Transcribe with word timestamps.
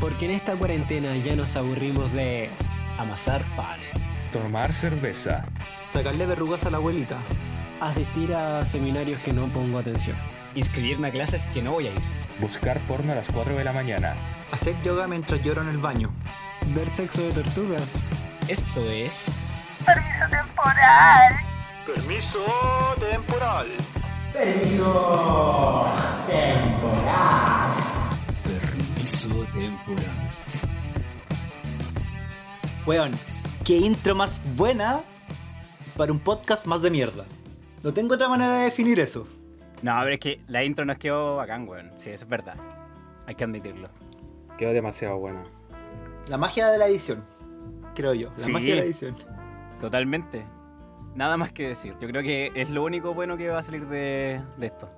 Porque 0.00 0.26
en 0.26 0.30
esta 0.30 0.54
cuarentena 0.56 1.16
ya 1.16 1.34
nos 1.34 1.56
aburrimos 1.56 2.12
de 2.12 2.50
amasar 2.98 3.42
pan, 3.56 3.80
tomar 4.32 4.72
cerveza, 4.72 5.44
sacarle 5.92 6.24
verrugas 6.24 6.64
a 6.66 6.70
la 6.70 6.76
abuelita, 6.76 7.18
asistir 7.80 8.32
a 8.32 8.64
seminarios 8.64 9.20
que 9.22 9.32
no 9.32 9.52
pongo 9.52 9.78
atención, 9.78 10.16
inscribirme 10.54 11.08
a 11.08 11.10
clases 11.10 11.48
que 11.48 11.62
no 11.62 11.72
voy 11.72 11.88
a 11.88 11.90
ir, 11.90 12.02
buscar 12.40 12.78
porno 12.86 13.12
a 13.12 13.16
las 13.16 13.26
4 13.26 13.56
de 13.56 13.64
la 13.64 13.72
mañana, 13.72 14.14
hacer 14.52 14.80
yoga 14.82 15.08
mientras 15.08 15.42
lloro 15.42 15.62
en 15.62 15.68
el 15.68 15.78
baño, 15.78 16.12
ver 16.74 16.88
sexo 16.88 17.22
de 17.22 17.32
tortugas. 17.32 17.94
Esto 18.46 18.80
es... 18.90 19.58
Permiso 19.84 20.28
temporal. 20.30 21.34
Permiso 21.86 22.94
temporal. 23.00 23.66
Permiso 24.32 25.94
temporal. 26.30 27.67
Temporal. 29.58 30.04
Weón, 32.86 33.10
qué 33.64 33.76
intro 33.76 34.14
más 34.14 34.40
buena 34.56 35.00
para 35.96 36.12
un 36.12 36.20
podcast 36.20 36.64
más 36.66 36.80
de 36.80 36.90
mierda. 36.90 37.24
No 37.82 37.92
tengo 37.92 38.14
otra 38.14 38.28
manera 38.28 38.52
de 38.58 38.64
definir 38.64 39.00
eso. 39.00 39.26
No, 39.82 39.96
pero 40.02 40.14
es 40.14 40.20
que 40.20 40.40
la 40.46 40.62
intro 40.64 40.84
nos 40.84 40.98
quedó 40.98 41.36
bacán, 41.36 41.68
weón. 41.68 41.90
Sí, 41.96 42.10
eso 42.10 42.24
es 42.24 42.30
verdad. 42.30 42.54
Hay 43.26 43.34
que 43.34 43.44
admitirlo. 43.44 43.88
Quedó 44.56 44.72
demasiado 44.72 45.18
buena. 45.18 45.42
La 46.28 46.36
magia 46.36 46.68
de 46.70 46.78
la 46.78 46.86
edición, 46.86 47.24
creo 47.94 48.14
yo. 48.14 48.30
La 48.30 48.36
Sí. 48.36 48.52
magia 48.52 48.74
de 48.74 48.80
la 48.80 48.86
edición. 48.86 49.16
Totalmente. 49.80 50.44
Nada 51.14 51.36
más 51.36 51.50
que 51.52 51.68
decir. 51.68 51.94
Yo 52.00 52.08
creo 52.08 52.22
que 52.22 52.52
es 52.54 52.70
lo 52.70 52.84
único 52.84 53.12
bueno 53.12 53.36
que 53.36 53.48
va 53.48 53.58
a 53.58 53.62
salir 53.62 53.86
de, 53.86 54.40
de 54.56 54.66
esto. 54.66 54.88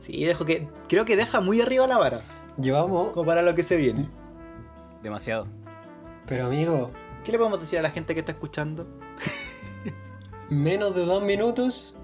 Sí, 0.00 0.24
dejo 0.24 0.44
que, 0.44 0.68
creo 0.88 1.04
que 1.04 1.16
deja 1.16 1.40
muy 1.40 1.60
arriba 1.60 1.86
la 1.86 1.98
vara, 1.98 2.20
Llevamos, 2.58 3.10
como 3.10 3.26
para 3.26 3.42
lo 3.42 3.54
que 3.54 3.62
se 3.62 3.76
viene. 3.76 4.04
Demasiado. 5.02 5.46
pero 6.26 6.46
amigo, 6.46 6.90
¿Qué 7.24 7.32
le 7.32 7.38
podemos 7.38 7.60
decir 7.60 7.78
a 7.78 7.82
la 7.82 7.90
gente 7.90 8.14
que 8.14 8.20
está 8.20 8.32
escuchando? 8.32 8.86
menos 10.48 10.94
de 10.94 11.04
dos 11.04 11.22
minutos, 11.24 11.96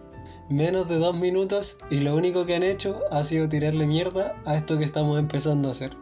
menos 0.50 0.88
de 0.88 0.98
dos 0.98 1.16
minutos 1.16 1.78
y 1.90 2.00
lo 2.00 2.14
único 2.16 2.44
que 2.44 2.56
han 2.56 2.62
hecho 2.64 3.00
ha 3.10 3.22
sido 3.24 3.48
tirarle 3.48 3.86
mierda 3.86 4.34
a 4.44 4.56
esto 4.56 4.78
que 4.78 4.84
estamos 4.84 5.18
empezando 5.18 5.68
a 5.68 5.72
hacer. 5.72 5.92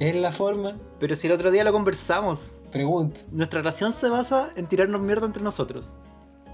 Es 0.00 0.14
la 0.16 0.32
forma, 0.32 0.78
Pero 0.98 1.14
si 1.14 1.26
el 1.28 1.34
otro 1.34 1.50
día 1.50 1.62
lo 1.64 1.72
conversamos, 1.72 2.56
pregunto. 2.72 3.20
nuestra 3.30 3.60
relación 3.60 3.92
se 3.92 4.08
basa 4.08 4.50
en 4.56 4.66
tirarnos 4.66 5.00
mierda 5.02 5.26
entre 5.26 5.42
nosotros. 5.42 5.92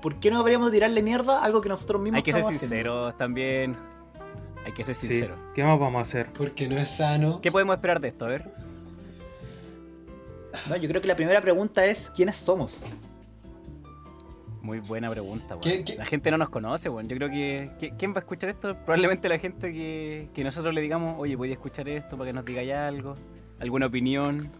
¿Por 0.02 0.18
qué 0.18 0.30
no 0.30 0.40
habríamos 0.40 0.70
de 0.70 0.76
tirarle 0.78 1.02
mierda 1.02 1.38
a 1.40 1.44
algo 1.44 1.60
que 1.60 1.68
nosotros 1.68 2.02
mismos 2.02 2.18
Hay 2.18 2.22
que 2.22 2.32
ser 2.32 2.40
estamos 2.40 2.56
haciendo? 2.62 2.76
sinceros 2.76 3.16
también. 3.16 3.76
Hay 4.64 4.72
que 4.72 4.84
ser 4.84 4.94
Sí. 4.94 5.08
sinceros. 5.08 5.38
¿Qué 5.54 5.64
más 5.64 5.78
vamos 5.78 5.98
a 5.98 6.02
hacer? 6.02 6.32
Porque 6.32 6.68
no 6.68 6.76
es 6.76 6.88
sano. 6.90 7.40
¿Qué 7.40 7.50
podemos 7.50 7.74
esperar 7.76 8.00
de 8.00 8.08
esto? 8.08 8.24
A 8.26 8.28
ver. 8.28 8.50
No, 10.68 10.76
yo 10.76 10.88
creo 10.88 11.00
que 11.00 11.08
la 11.08 11.16
primera 11.16 11.40
pregunta 11.40 11.86
es 11.86 12.10
¿quiénes 12.14 12.36
somos? 12.36 12.82
Muy 14.62 14.80
buena 14.80 15.08
pregunta, 15.08 15.54
weón. 15.56 15.60
¿Qué- 15.62 15.84
qué? 15.84 15.94
La 15.96 16.04
gente 16.04 16.30
no 16.30 16.36
nos 16.36 16.50
conoce, 16.50 16.90
weón. 16.90 17.08
Yo 17.08 17.16
creo 17.16 17.30
que, 17.30 17.70
que- 17.78 17.90
¿Quién 17.96 18.12
va 18.12 18.16
a 18.16 18.20
escuchar 18.20 18.50
esto? 18.50 18.74
Probablemente 18.84 19.28
la 19.28 19.38
gente 19.38 19.72
que, 19.72 20.28
que 20.34 20.44
nosotros 20.44 20.74
le 20.74 20.82
digamos, 20.82 21.14
oye, 21.18 21.34
voy 21.36 21.48
a 21.50 21.52
escuchar 21.54 21.88
esto 21.88 22.18
para 22.18 22.28
que 22.30 22.34
nos 22.34 22.44
digáis 22.44 22.72
algo, 22.72 23.16
alguna 23.58 23.86
opinión. 23.86 24.50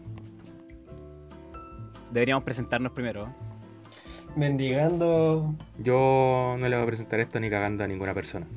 Deberíamos 2.11 2.43
presentarnos 2.43 2.91
primero. 2.93 3.33
Mendigando. 4.35 5.53
Yo 5.77 6.55
no 6.57 6.67
le 6.67 6.75
voy 6.75 6.83
a 6.83 6.87
presentar 6.87 7.19
esto 7.19 7.39
ni 7.39 7.49
cagando 7.49 7.83
a 7.83 7.87
ninguna 7.87 8.13
persona. 8.13 8.47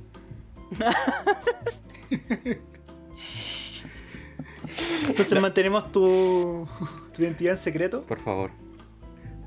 Entonces 5.09 5.41
mantenemos 5.41 5.93
tu, 5.93 6.67
tu 7.15 7.23
identidad 7.23 7.55
en 7.57 7.59
secreto. 7.63 8.03
Por 8.03 8.21
favor. 8.21 8.51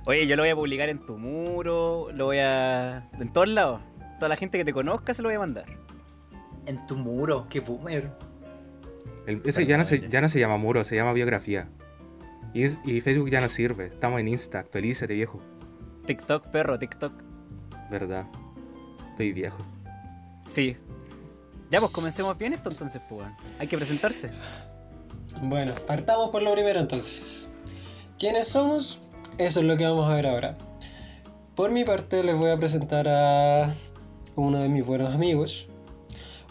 Oye, 0.05 0.25
yo 0.27 0.35
lo 0.35 0.43
voy 0.43 0.49
a 0.49 0.55
publicar 0.55 0.87
en 0.89 0.99
tu 1.05 1.17
muro, 1.17 2.07
lo 2.13 2.25
voy 2.25 2.37
a... 2.39 3.09
En 3.19 3.31
todos 3.33 3.47
lados. 3.49 3.81
Toda 4.19 4.29
la 4.29 4.37
gente 4.37 4.57
que 4.57 4.63
te 4.65 4.71
conozca 4.73 5.13
se 5.13 5.21
lo 5.21 5.27
voy 5.29 5.35
a 5.35 5.39
mandar. 5.39 5.65
En 6.65 6.85
tu 6.87 6.95
muro, 6.95 7.47
qué 7.49 7.59
boomer. 7.59 8.11
El- 9.25 9.41
ese 9.45 9.65
ya 9.65 9.77
no, 9.77 9.83
se, 9.85 10.07
ya 10.07 10.21
no 10.21 10.29
se 10.29 10.39
llama 10.39 10.57
muro, 10.57 10.83
se 10.85 10.95
llama 10.95 11.11
biografía. 11.13 11.67
Y, 12.53 12.63
es- 12.63 12.77
y 12.85 13.01
Facebook 13.01 13.29
ya 13.29 13.41
no 13.41 13.49
sirve. 13.49 13.87
Estamos 13.87 14.21
en 14.21 14.29
Insta, 14.29 14.59
actualízate 14.59 15.13
viejo. 15.13 15.41
TikTok, 16.05 16.47
perro, 16.47 16.79
TikTok. 16.79 17.11
¿Verdad? 17.91 18.25
Estoy 19.11 19.33
viejo. 19.33 19.57
Sí. 20.45 20.77
Ya, 21.69 21.79
pues 21.79 21.91
comencemos 21.91 22.37
bien 22.37 22.53
esto 22.53 22.69
entonces, 22.69 23.01
pues. 23.09 23.27
Hay 23.59 23.67
que 23.67 23.77
presentarse. 23.77 24.31
Bueno, 25.41 25.73
partamos 25.85 26.29
por 26.29 26.41
lo 26.41 26.53
primero 26.53 26.79
entonces. 26.79 27.51
¿Quiénes 28.17 28.47
somos? 28.47 28.99
Eso 29.37 29.59
es 29.59 29.65
lo 29.65 29.77
que 29.77 29.85
vamos 29.85 30.09
a 30.09 30.15
ver 30.15 30.27
ahora. 30.27 30.57
Por 31.55 31.71
mi 31.71 31.83
parte 31.83 32.23
les 32.23 32.35
voy 32.35 32.49
a 32.51 32.57
presentar 32.57 33.07
a 33.07 33.73
uno 34.35 34.59
de 34.59 34.69
mis 34.69 34.85
buenos 34.85 35.13
amigos. 35.13 35.67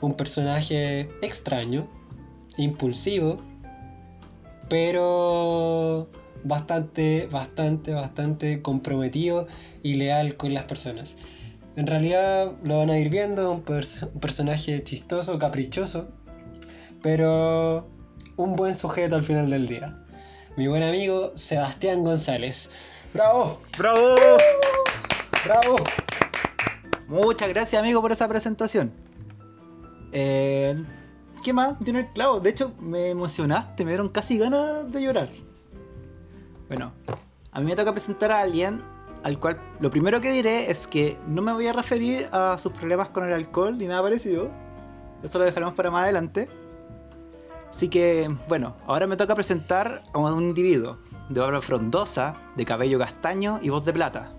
Un 0.00 0.14
personaje 0.14 1.08
extraño, 1.22 1.88
impulsivo, 2.58 3.38
pero 4.68 6.06
bastante, 6.44 7.28
bastante, 7.30 7.92
bastante 7.92 8.62
comprometido 8.62 9.46
y 9.82 9.94
leal 9.94 10.36
con 10.36 10.54
las 10.54 10.64
personas. 10.64 11.16
En 11.76 11.86
realidad 11.86 12.52
lo 12.64 12.78
van 12.78 12.88
a 12.90 12.98
ir 12.98 13.10
viendo, 13.10 13.52
un, 13.52 13.62
pers- 13.64 14.08
un 14.12 14.18
personaje 14.20 14.82
chistoso, 14.82 15.38
caprichoso, 15.38 16.08
pero 17.02 17.86
un 18.36 18.56
buen 18.56 18.74
sujeto 18.74 19.16
al 19.16 19.22
final 19.22 19.50
del 19.50 19.68
día. 19.68 20.02
Mi 20.56 20.68
buen 20.68 20.82
amigo 20.82 21.32
Sebastián 21.34 22.02
González. 22.02 22.70
¡Bravo! 23.12 23.60
¡Bravo! 23.78 24.16
¡Bravo! 25.44 25.76
Muchas 27.08 27.48
gracias, 27.50 27.78
amigo, 27.80 28.00
por 28.00 28.10
esa 28.10 28.26
presentación. 28.26 28.92
Eh, 30.12 30.82
¿Qué 31.44 31.52
más? 31.52 31.78
Tiene 31.84 32.00
el 32.00 32.12
clavo. 32.12 32.40
De 32.40 32.50
hecho, 32.50 32.72
me 32.80 33.10
emocionaste, 33.10 33.84
me 33.84 33.90
dieron 33.90 34.08
casi 34.08 34.38
ganas 34.38 34.90
de 34.90 35.02
llorar. 35.02 35.28
Bueno, 36.68 36.94
a 37.52 37.60
mí 37.60 37.66
me 37.66 37.76
toca 37.76 37.92
presentar 37.92 38.32
a 38.32 38.40
alguien 38.40 38.82
al 39.26 39.40
cual 39.40 39.58
lo 39.80 39.90
primero 39.90 40.20
que 40.20 40.30
diré 40.30 40.70
es 40.70 40.86
que 40.86 41.18
no 41.26 41.42
me 41.42 41.52
voy 41.52 41.66
a 41.66 41.72
referir 41.72 42.28
a 42.30 42.56
sus 42.58 42.72
problemas 42.72 43.08
con 43.08 43.24
el 43.24 43.32
alcohol 43.32 43.76
ni 43.76 43.88
nada 43.88 44.00
parecido. 44.00 44.52
Eso 45.20 45.40
lo 45.40 45.44
dejaremos 45.44 45.74
para 45.74 45.90
más 45.90 46.04
adelante. 46.04 46.48
Así 47.68 47.88
que, 47.88 48.32
bueno, 48.48 48.76
ahora 48.86 49.08
me 49.08 49.16
toca 49.16 49.34
presentar 49.34 50.04
a 50.12 50.18
un 50.18 50.44
individuo 50.44 50.98
de 51.28 51.40
barba 51.40 51.60
frondosa, 51.60 52.36
de 52.54 52.64
cabello 52.64 53.00
castaño 53.00 53.58
y 53.62 53.68
voz 53.68 53.84
de 53.84 53.92
plata. 53.92 54.30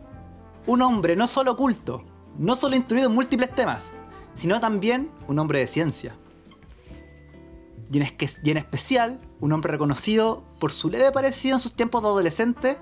Un 0.67 0.81
hombre 0.81 1.17
no 1.17 1.27
solo 1.27 1.57
culto, 1.57 2.05
no 2.37 2.55
solo 2.55 2.77
instruido 2.77 3.09
en 3.09 3.15
múltiples 3.15 3.53
temas, 3.53 3.91
sino 4.35 4.61
también 4.61 5.11
un 5.27 5.37
hombre 5.37 5.59
de 5.59 5.67
ciencia. 5.67 6.15
Y 7.91 7.97
en, 7.97 8.57
especial, 8.57 9.19
un 9.41 9.51
hombre 9.51 9.73
reconocido 9.73 10.45
por 10.61 10.71
su 10.71 10.89
leve 10.89 11.11
parecido 11.11 11.57
en 11.57 11.59
sus 11.59 11.73
tiempos 11.73 12.01
de 12.03 12.07
adolescente 12.07 12.77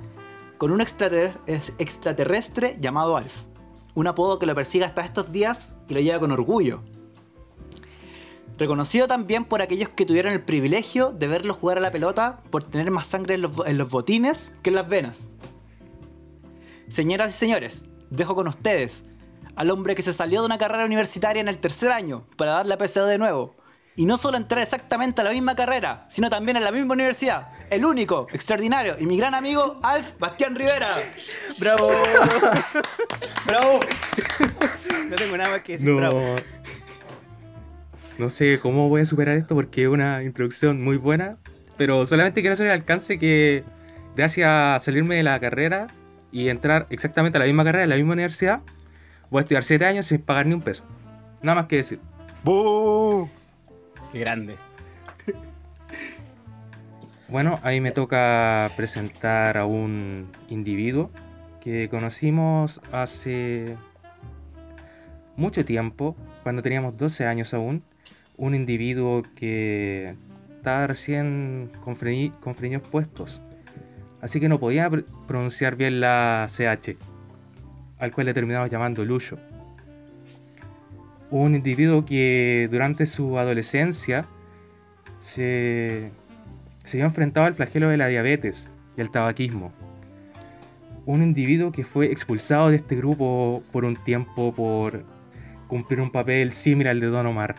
con 0.58 0.72
un 0.72 0.82
extrater- 0.82 1.38
es- 1.48 1.74
extraterrestre 1.78 2.78
llamado 2.80 3.18
Alf. 3.18 3.34
Un 3.94 4.08
apodo 4.08 4.40
que 4.40 4.46
lo 4.46 4.56
persigue 4.56 4.86
hasta 4.86 5.04
estos 5.06 5.32
días 5.32 5.74
y 5.88 5.94
lo 5.94 6.00
lleva 6.02 6.20
con 6.20 6.32
orgullo. 6.32 6.82
Reconocido 8.58 9.08
también 9.08 9.44
por 9.46 9.62
aquellos 9.62 9.90
que 9.90 10.06
tuvieron 10.06 10.32
el 10.32 10.42
privilegio 10.42 11.12
de 11.12 11.28
verlo 11.28 11.54
jugar 11.54 11.78
a 11.78 11.82
la 11.82 11.92
pelota 11.92 12.42
por 12.52 12.64
tener 12.64 12.90
más 12.90 13.08
sangre 13.08 13.36
en 13.36 13.42
los, 13.42 13.90
botines 13.92 14.54
que 14.64 14.70
en 14.70 14.76
las 14.76 14.88
venas. 14.88 15.18
Señoras 16.88 17.36
y 17.36 17.38
señores, 17.38 17.84
dejo 18.10 18.36
con 18.36 18.48
ustedes 18.48 19.04
al 19.56 19.72
hombre 19.72 19.96
que 19.96 20.04
se 20.04 20.14
salió 20.14 20.42
de 20.42 20.46
una 20.46 20.58
carrera 20.58 20.86
universitaria 20.86 21.42
en 21.42 21.48
el 21.48 21.58
tercer 21.58 21.92
año 21.92 22.26
para 22.38 22.52
dar 22.54 22.66
la 22.68 22.78
PSO 22.78 23.06
de 23.06 23.18
nuevo. 23.18 23.56
Y 23.98 24.06
no 24.06 24.18
solo 24.18 24.38
entrar 24.38 24.62
exactamente 24.62 25.22
a 25.22 25.24
la 25.24 25.32
misma 25.32 25.56
carrera, 25.56 26.06
sino 26.10 26.30
también 26.30 26.58
en 26.58 26.64
la 26.64 26.72
misma 26.72 26.94
universidad. 26.94 27.48
El 27.70 27.86
único, 27.86 28.28
extraordinario 28.34 28.96
y 29.00 29.06
mi 29.06 29.18
gran 29.18 29.34
amigo 29.34 29.80
Alf 29.84 30.20
Bastián 30.20 30.56
Rivera. 30.56 30.92
¡Bravo! 31.62 31.92
¡Bravo! 33.46 33.80
No 35.10 35.16
tengo 35.16 35.38
nada 35.38 35.50
más 35.50 35.62
que 35.62 35.74
decir. 35.74 35.90
No. 35.90 35.96
Bravo. 35.96 36.36
No 38.18 38.30
sé 38.30 38.60
cómo 38.60 38.90
voy 38.90 39.02
a 39.02 39.06
superar 39.06 39.38
esto 39.38 39.56
porque 39.56 39.84
es 39.84 39.88
una 39.88 40.24
introducción 40.24 40.84
muy 40.84 40.98
buena. 40.98 41.38
Pero 41.78 42.06
solamente 42.06 42.42
quiero 42.42 42.54
hacer 42.54 42.68
el 42.68 42.72
alcance 42.74 43.18
que 43.20 43.64
gracias 44.16 44.48
a 44.48 44.80
salirme 44.84 45.16
de 45.16 45.24
la 45.24 45.40
carrera 45.40 45.88
y 46.32 46.50
entrar 46.50 46.88
exactamente 46.90 47.38
a 47.38 47.40
la 47.40 47.46
misma 47.46 47.64
carrera, 47.64 47.84
en 47.84 47.90
la 47.90 47.96
misma 47.96 48.14
universidad, 48.14 48.62
voy 49.30 49.40
a 49.40 49.42
estudiar 49.44 49.64
7 49.64 49.86
años 49.86 50.06
sin 50.06 50.22
pagar 50.22 50.46
ni 50.46 50.54
un 50.54 50.62
peso. 50.62 50.84
Nada 51.42 51.62
más 51.62 51.68
que 51.68 51.78
decir. 51.78 52.00
¡Bú! 52.44 53.30
Qué 54.12 54.20
grande. 54.20 54.56
Bueno, 57.28 57.60
ahí 57.64 57.82
me 57.82 57.92
toca 57.92 58.70
presentar 58.78 59.58
a 59.58 59.66
un 59.66 60.28
individuo 60.50 61.10
que 61.60 61.90
conocimos 61.90 62.80
hace 62.92 63.76
mucho 65.36 65.66
tiempo, 65.66 66.16
cuando 66.44 66.62
teníamos 66.62 66.96
12 66.98 67.26
años 67.26 67.54
aún. 67.54 67.84
Un 68.38 68.54
individuo 68.54 69.24
que 69.36 70.14
estaba 70.58 70.88
recién 70.88 71.72
con, 71.84 71.96
freni- 71.98 72.38
con 72.42 72.54
frenos 72.54 72.86
puestos, 72.88 73.40
así 74.22 74.40
que 74.42 74.50
no 74.50 74.60
podía 74.60 74.90
pr- 74.90 75.06
pronunciar 75.26 75.76
bien 75.78 76.02
la 76.02 76.48
CH, 76.50 76.98
al 78.00 78.12
cual 78.12 78.26
le 78.28 78.34
terminamos 78.34 78.70
llamando 78.70 79.06
Lucho. 79.06 79.38
Un 81.32 81.56
individuo 81.56 82.06
que 82.06 82.68
durante 82.72 83.06
su 83.06 83.38
adolescencia 83.40 84.26
se, 85.20 86.12
se 86.86 86.98
vio 86.98 87.06
enfrentado 87.06 87.48
al 87.48 87.56
flagelo 87.56 87.90
de 87.90 87.98
la 87.98 88.08
diabetes 88.08 88.70
y 88.96 89.02
al 89.02 89.12
tabaquismo. 89.12 89.72
Un 91.06 91.22
individuo 91.22 91.72
que 91.72 91.84
fue 91.84 92.12
expulsado 92.12 92.70
de 92.70 92.78
este 92.78 92.96
grupo 92.96 93.64
por 93.72 93.86
un 93.86 93.96
tiempo 93.96 94.54
por 94.54 95.04
cumplir 95.68 96.02
un 96.02 96.12
papel 96.12 96.54
similar 96.54 96.92
al 96.92 97.00
de 97.00 97.08
Don 97.08 97.26
Omar. 97.26 97.56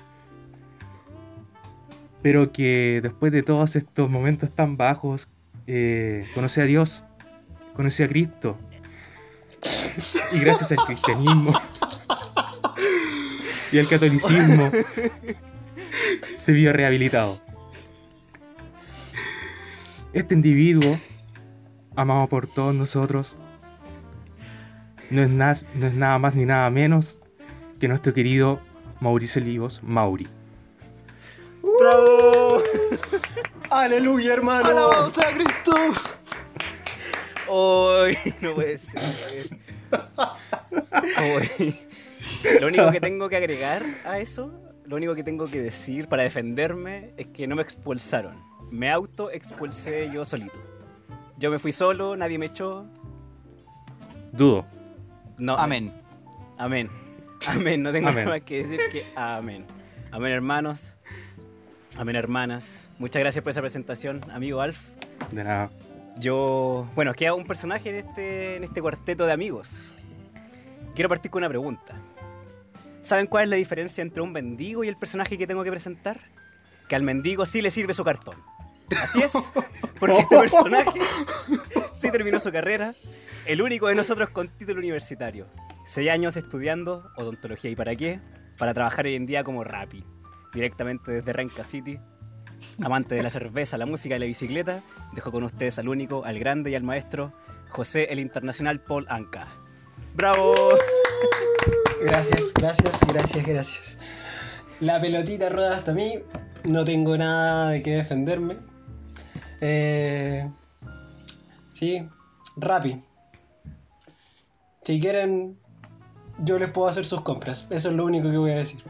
Pero 2.23 2.53
que 2.53 3.01
después 3.03 3.33
de 3.33 3.43
todos 3.43 3.77
estos 3.77 4.11
momentos 4.11 4.51
tan 4.51 4.77
bajos, 4.77 5.29
eh, 5.67 6.25
conoció 6.35 6.63
a 6.63 6.67
Dios, 6.67 7.03
conoció 7.75 8.07
a 8.07 8.09
Cristo. 8.09 8.57
Y 10.33 10.41
gracias 10.41 10.73
al 10.73 10.79
cristianismo 10.87 11.53
y 13.77 13.79
al 13.79 13.89
catolicismo, 13.89 14.71
se 16.45 16.53
vio 16.53 16.73
rehabilitado. 16.73 17.39
Este 20.15 20.33
individuo, 20.33 20.99
amado 21.95 22.27
por 22.27 22.47
todos 22.47 22.75
nosotros, 22.75 23.37
no 25.11 25.23
es, 25.23 25.31
nas- 25.31 25.65
no 25.75 25.87
es 25.89 25.95
nada 25.95 26.19
más 26.19 26.35
ni 26.35 26.47
nada 26.47 26.71
menos 26.71 27.19
que 27.79 27.87
nuestro 27.87 28.15
querido 28.15 28.61
Mauricio 29.01 29.43
Olivos, 29.43 29.81
Mauri. 29.83 30.27
¡Bravo! 31.79 32.63
¡Aleluya, 33.71 34.33
hermano! 34.33 34.71
¡Alabado 34.71 35.11
sea 35.11 35.35
Cristo! 35.35 35.75
¡Uy! 37.53 38.17
No 38.41 38.55
puede 38.55 38.79
ser. 38.79 39.59
Uy. 41.61 41.86
Lo 42.61 42.67
único 42.69 42.91
que 42.91 43.01
tengo 43.01 43.29
que 43.29 43.37
agregar 43.37 43.85
a 44.05 44.19
eso, 44.19 44.53
lo 44.85 44.97
único 44.97 45.15
que 45.15 45.25
tengo 45.25 45.47
que 45.47 45.61
decir 45.61 46.09
para 46.09 46.23
defenderme 46.23 47.11
es 47.17 47.27
que 47.27 47.47
no 47.47 47.57
me 47.57 47.63
expulsaron. 47.63 48.37
Me 48.71 48.91
auto-expulsé 48.91 50.11
yo 50.13 50.25
solito. 50.25 50.59
Yo 51.39 51.51
me 51.51 51.59
fui 51.59 51.73
solo, 51.73 52.17
nadie 52.17 52.39
me 52.39 52.47
echó. 52.47 52.87
Dudo. 54.33 54.67
No, 55.39 55.57
Amén. 55.59 55.93
Amén. 56.57 56.91
Amén. 57.47 57.83
No 57.83 57.93
tengo 57.93 58.09
Amén. 58.09 58.25
nada 58.25 58.37
más 58.37 58.45
que 58.45 58.63
decir 58.63 58.81
que 58.91 59.05
amén. 59.15 59.65
Amén, 60.11 60.33
hermanos. 60.33 60.95
Amén, 61.97 62.17
hermanas. 62.17 62.91
Muchas 62.99 63.21
gracias 63.21 63.43
por 63.43 63.51
esa 63.51 63.61
presentación, 63.61 64.21
amigo 64.31 64.61
Alf. 64.61 64.91
De 65.31 65.45
nada. 65.45 65.71
Yo, 66.19 66.89
bueno, 66.95 67.13
queda 67.15 67.35
un 67.35 67.45
personaje 67.45 67.91
en 67.91 67.97
este, 67.97 68.57
en 68.57 68.65
este 68.65 68.81
cuarteto 68.81 69.27
de 69.27 69.33
amigos. 69.33 69.93
Quiero 70.95 71.09
partir 71.09 71.31
con 71.31 71.41
una 71.41 71.49
pregunta. 71.49 71.95
¿Saben 73.07 73.29
cuál 73.29 73.45
es 73.45 73.51
la 73.51 73.57
diferencia 73.57 74.03
entre 74.03 74.21
un 74.21 74.33
mendigo 74.33 74.83
y 74.83 74.89
el 74.89 74.97
personaje 74.97 75.39
que 75.39 75.47
tengo 75.47 75.63
que 75.63 75.71
presentar? 75.71 76.19
Que 76.89 76.97
al 76.97 77.05
mendigo 77.05 77.47
sí 77.47 77.63
le 77.63 77.71
sirve 77.71 77.95
su 77.95 78.03
cartón. 78.03 78.35
Así 79.01 79.23
es, 79.23 79.33
porque 80.01 80.19
este 80.19 80.37
personaje 80.37 80.99
sí 81.93 82.11
terminó 82.11 82.41
su 82.41 82.51
carrera, 82.51 82.95
el 83.47 83.63
único 83.63 83.87
de 83.87 83.95
nosotros 83.95 84.31
con 84.31 84.49
título 84.49 84.81
universitario. 84.81 85.47
Seis 85.85 86.11
años 86.11 86.37
estudiando 86.37 87.09
odontología 87.15 87.71
y 87.71 87.77
para 87.77 87.95
qué? 87.95 88.19
Para 88.59 88.75
trabajar 88.75 89.07
hoy 89.07 89.15
en 89.15 89.27
día 89.27 89.45
como 89.45 89.63
Rappi, 89.63 90.05
directamente 90.53 91.13
desde 91.13 91.33
Renca 91.33 91.63
City, 91.63 92.01
amante 92.83 93.15
de 93.15 93.23
la 93.23 93.31
cerveza, 93.31 93.79
la 93.79 93.87
música 93.87 94.17
y 94.17 94.19
la 94.19 94.27
bicicleta, 94.27 94.83
dejo 95.13 95.31
con 95.31 95.45
ustedes 95.45 95.79
al 95.79 95.89
único, 95.89 96.25
al 96.25 96.41
grande 96.41 96.73
y 96.73 96.75
al 96.75 96.83
maestro, 96.83 97.33
José 97.69 98.09
el 98.11 98.19
Internacional 98.19 98.81
Paul 98.81 99.07
Anca. 99.09 99.47
¡Bravo! 100.17 100.71
Gracias, 102.03 102.53
gracias, 102.55 103.01
gracias, 103.07 103.47
gracias. 103.47 103.99
La 104.81 105.01
pelotita 105.01 105.49
rueda 105.49 105.75
hasta 105.75 105.93
mí. 105.93 106.15
No 106.65 106.85
tengo 106.85 107.17
nada 107.17 107.71
de 107.71 107.83
qué 107.83 107.97
defenderme. 107.97 108.57
Eh, 109.61 110.49
sí, 111.71 112.09
Rappi. 112.57 113.01
Si 114.83 115.01
quieren, 115.01 115.59
yo 116.39 116.59
les 116.59 116.71
puedo 116.71 116.89
hacer 116.89 117.05
sus 117.05 117.23
compras. 117.23 117.67
Eso 117.71 117.89
es 117.89 117.95
lo 117.95 118.05
único 118.05 118.31
que 118.31 118.37
voy 118.37 118.51
a 118.53 118.57
decir. 118.57 118.83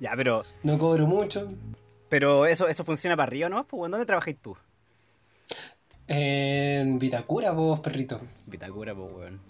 Ya, 0.00 0.12
pero, 0.16 0.44
No 0.62 0.78
cobro 0.78 1.06
mucho. 1.06 1.52
pero 2.08 2.46
eso, 2.46 2.68
eso 2.68 2.84
funciona 2.84 3.16
para 3.16 3.28
arriba, 3.28 3.48
¿no? 3.48 3.64
Pues, 3.66 3.90
¿dónde 3.90 4.06
trabajáis 4.06 4.36
tú? 4.40 4.56
En 6.06 6.98
Vitacura, 6.98 7.52
vos, 7.52 7.80
perrito. 7.80 8.20
Vitacura, 8.46 8.94
pues, 8.94 9.08
weón. 9.14 9.40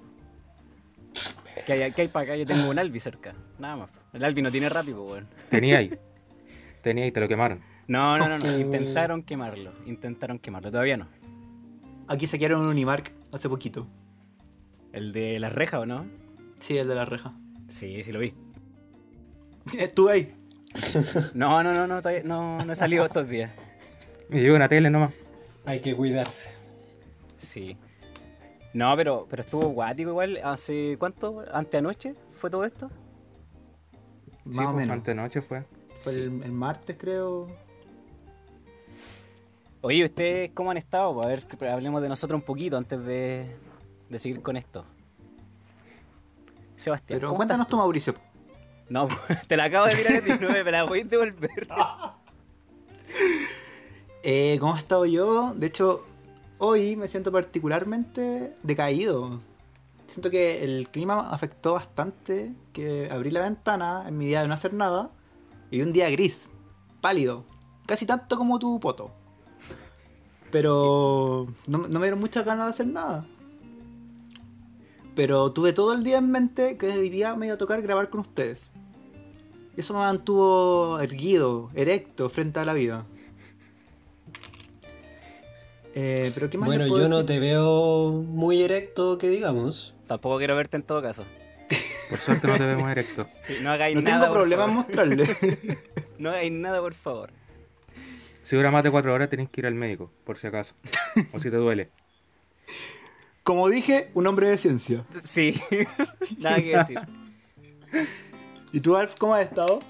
¿Qué 1.69 1.75
hay, 1.75 1.93
qué 1.93 2.00
hay 2.00 2.09
para 2.09 2.25
acá? 2.25 2.37
Yo 2.37 2.47
tengo 2.47 2.70
un 2.70 2.79
Albi 2.79 2.99
cerca, 2.99 3.35
nada 3.59 3.76
más. 3.76 3.91
El 4.15 4.25
Albi 4.25 4.41
no 4.41 4.50
tiene 4.50 4.70
rápido, 4.70 5.05
weón. 5.05 5.29
Tenía 5.50 5.76
ahí. 5.76 5.91
Tenía 6.82 7.05
ahí, 7.05 7.12
te 7.12 7.20
lo 7.20 7.29
quemaron. 7.29 7.61
No, 7.88 8.17
no, 8.17 8.26
no, 8.26 8.38
no. 8.38 8.59
Intentaron 8.59 9.23
quemarlo. 9.23 9.75
Intentaron 9.85 10.38
quemarlo. 10.38 10.70
Todavía 10.70 10.97
no. 10.97 11.09
Aquí 12.06 12.26
saquearon 12.26 12.62
un 12.62 12.69
Unimark 12.69 13.12
hace 13.32 13.50
poquito. 13.50 13.87
¿El 14.94 15.12
de 15.12 15.38
las 15.41 15.53
rejas 15.53 15.81
o 15.81 15.85
no? 15.85 16.06
Sí, 16.59 16.79
el 16.79 16.88
de 16.88 16.94
la 16.94 17.05
reja. 17.05 17.35
Sí, 17.69 18.03
sí 18.03 18.12
lo 18.12 18.21
vi. 18.21 18.32
Estuve 19.79 20.12
ahí. 20.12 20.35
No, 21.35 21.62
no, 21.62 21.75
no, 21.75 21.87
no, 21.87 22.00
todavía 22.00 22.23
no, 22.25 22.64
no 22.64 22.73
he 22.73 22.76
salido 22.76 23.05
estos 23.05 23.29
días. 23.29 23.50
Me 24.31 24.41
llegó 24.41 24.56
una 24.56 24.71
tele 24.71 24.88
nomás. 24.88 25.12
Hay 25.67 25.81
que 25.81 25.94
cuidarse. 25.94 26.55
Sí. 27.37 27.76
No, 28.75 28.94
pero, 28.97 29.26
pero 29.29 29.43
estuvo 29.43 29.69
guático 29.69 30.11
igual. 30.11 30.38
¿Hace 30.44 30.97
cuánto? 30.99 31.44
¿Anteanoche 31.53 32.15
fue 32.32 32.50
todo 32.50 32.65
esto? 32.65 32.91
Más 34.44 34.55
Sí, 34.56 34.61
o 34.61 34.65
pues, 34.65 34.75
menos. 34.76 34.94
Antenoche 34.94 35.41
fue. 35.43 35.65
Fue 35.99 36.12
Sí. 36.12 36.20
el, 36.20 36.43
el 36.43 36.53
martes, 36.53 36.97
creo. 36.99 37.49
Oye, 39.81 40.05
¿ustedes 40.05 40.50
cómo 40.55 40.70
han 40.70 40.76
estado? 40.76 41.15
Pues, 41.15 41.26
A 41.26 41.29
ver, 41.29 41.70
hablemos 41.70 42.03
de 42.03 42.09
nosotros 42.09 42.38
un 42.41 42.44
poquito 42.44 42.76
antes 42.76 43.03
de, 43.05 43.47
de 44.09 44.19
seguir 44.19 44.43
con 44.43 44.56
esto. 44.56 44.85
Sebastián, 46.76 47.19
Pero 47.19 47.29
¿cómo 47.29 47.38
cuéntanos 47.38 47.64
estás 47.64 47.71
tú, 47.71 47.76
Mauricio. 47.79 48.14
No, 48.88 49.09
te 49.49 49.56
la 49.56 49.64
acabo 49.64 49.87
de 49.87 49.97
mirar 49.97 50.17
a 50.17 50.21
ti, 50.21 50.31
no 50.41 50.50
me 50.50 50.62
la 50.71 50.85
voy 50.85 51.00
a 51.00 51.05
devolver. 51.05 51.69
Eh, 54.25 54.56
¿Cómo 54.61 54.75
he 54.76 54.79
estado 54.81 55.07
yo? 55.07 55.54
De 55.54 55.69
hecho, 55.69 56.04
hoy 56.59 56.97
me 56.97 57.09
siento 57.09 57.33
particularmente 57.33 58.55
decaído. 58.62 59.41
Siento 60.07 60.31
que 60.31 60.65
el 60.65 60.88
clima 60.88 61.31
afectó 61.31 61.75
bastante, 61.75 62.53
que 62.73 63.09
abrí 63.11 63.31
la 63.31 63.43
ventana 63.43 64.05
en 64.07 64.19
mi 64.19 64.27
día 64.27 64.43
de 64.43 64.49
no 64.49 64.55
hacer 64.55 64.75
nada 64.75 65.11
y 65.71 65.83
un 65.83 65.93
día 65.93 66.09
gris, 66.11 66.50
pálido, 67.00 67.45
casi 67.87 68.07
tanto 68.07 68.37
como 68.37 68.59
tu 68.59 68.81
poto. 68.81 69.11
Pero 70.50 71.47
no, 71.67 71.79
me 71.79 72.00
dieron 72.00 72.21
muchas 72.21 72.45
ganas 72.45 72.67
de 72.67 72.71
hacer 72.71 72.87
nada. 72.87 73.27
Pero 75.15 75.53
tuve 75.53 75.73
todo 75.73 75.93
el 75.93 76.05
día 76.05 76.19
en 76.19 76.31
mente 76.31 76.79
que 76.79 76.87
hoy 76.87 77.11
día 77.11 77.35
me 77.35 77.47
iba 77.47 77.57
a 77.57 77.59
tocar 77.59 77.83
grabar 77.83 78.09
con 78.09 78.21
ustedes. 78.21 78.71
Eso 79.77 79.93
me 79.93 80.00
mantuvo 80.00 80.99
erguido, 81.00 81.71
erecto 81.75 82.29
frente 82.29 82.61
a 82.61 82.65
la 82.65 82.73
vida. 82.73 83.05
Eh, 85.95 86.30
pero 86.35 86.49
¿qué 86.50 86.59
más 86.59 86.66
Bueno, 86.68 86.87
yo 86.87 87.09
no 87.09 87.25
te 87.25 87.38
veo 87.38 88.11
muy 88.12 88.62
erecto, 88.62 89.18
que 89.18 89.28
digamos. 89.28 89.95
Tampoco 90.07 90.38
quiero 90.38 90.54
verte 90.57 90.76
en 90.76 90.83
todo 90.83 91.02
caso. 91.02 91.25
Por 92.09 92.18
suerte 92.18 92.47
no 92.47 92.54
te 92.57 92.64
vemos 92.66 92.88
directo. 92.88 93.26
Sí, 93.35 93.57
no 93.62 93.71
hagáis 93.71 93.95
No 93.97 94.02
nada. 94.02 94.21
tengo 94.21 94.33
por 94.33 94.38
problema 94.42 94.64
en 94.64 94.71
favor. 94.71 94.87
mostrarle. 94.87 95.78
No 96.18 96.30
hagáis 96.30 96.52
nada, 96.52 96.80
por 96.80 96.95
favor. 96.95 97.30
Si 98.45 98.57
dura 98.57 98.71
más 98.71 98.83
de 98.83 98.90
cuatro 98.90 99.12
horas 99.12 99.28
tenés 99.28 99.50
que 99.50 99.61
ir 99.61 99.66
al 99.66 99.75
médico, 99.75 100.11
por 100.25 100.38
si 100.38 100.47
acaso. 100.47 100.75
O 101.33 101.38
si 101.40 101.50
te 101.50 101.57
duele. 101.57 101.90
Como 103.42 103.68
dije, 103.68 104.11
un 104.14 104.26
hombre 104.26 104.49
de 104.50 104.59
ciencia. 104.59 105.04
Sí, 105.23 105.54
nada 106.38 106.57
que 106.57 106.76
decir. 106.76 106.99
¿Y 108.73 108.80
tú, 108.80 108.97
Alf, 108.97 109.14
cómo 109.18 109.35
has 109.35 109.42
estado? 109.47 109.80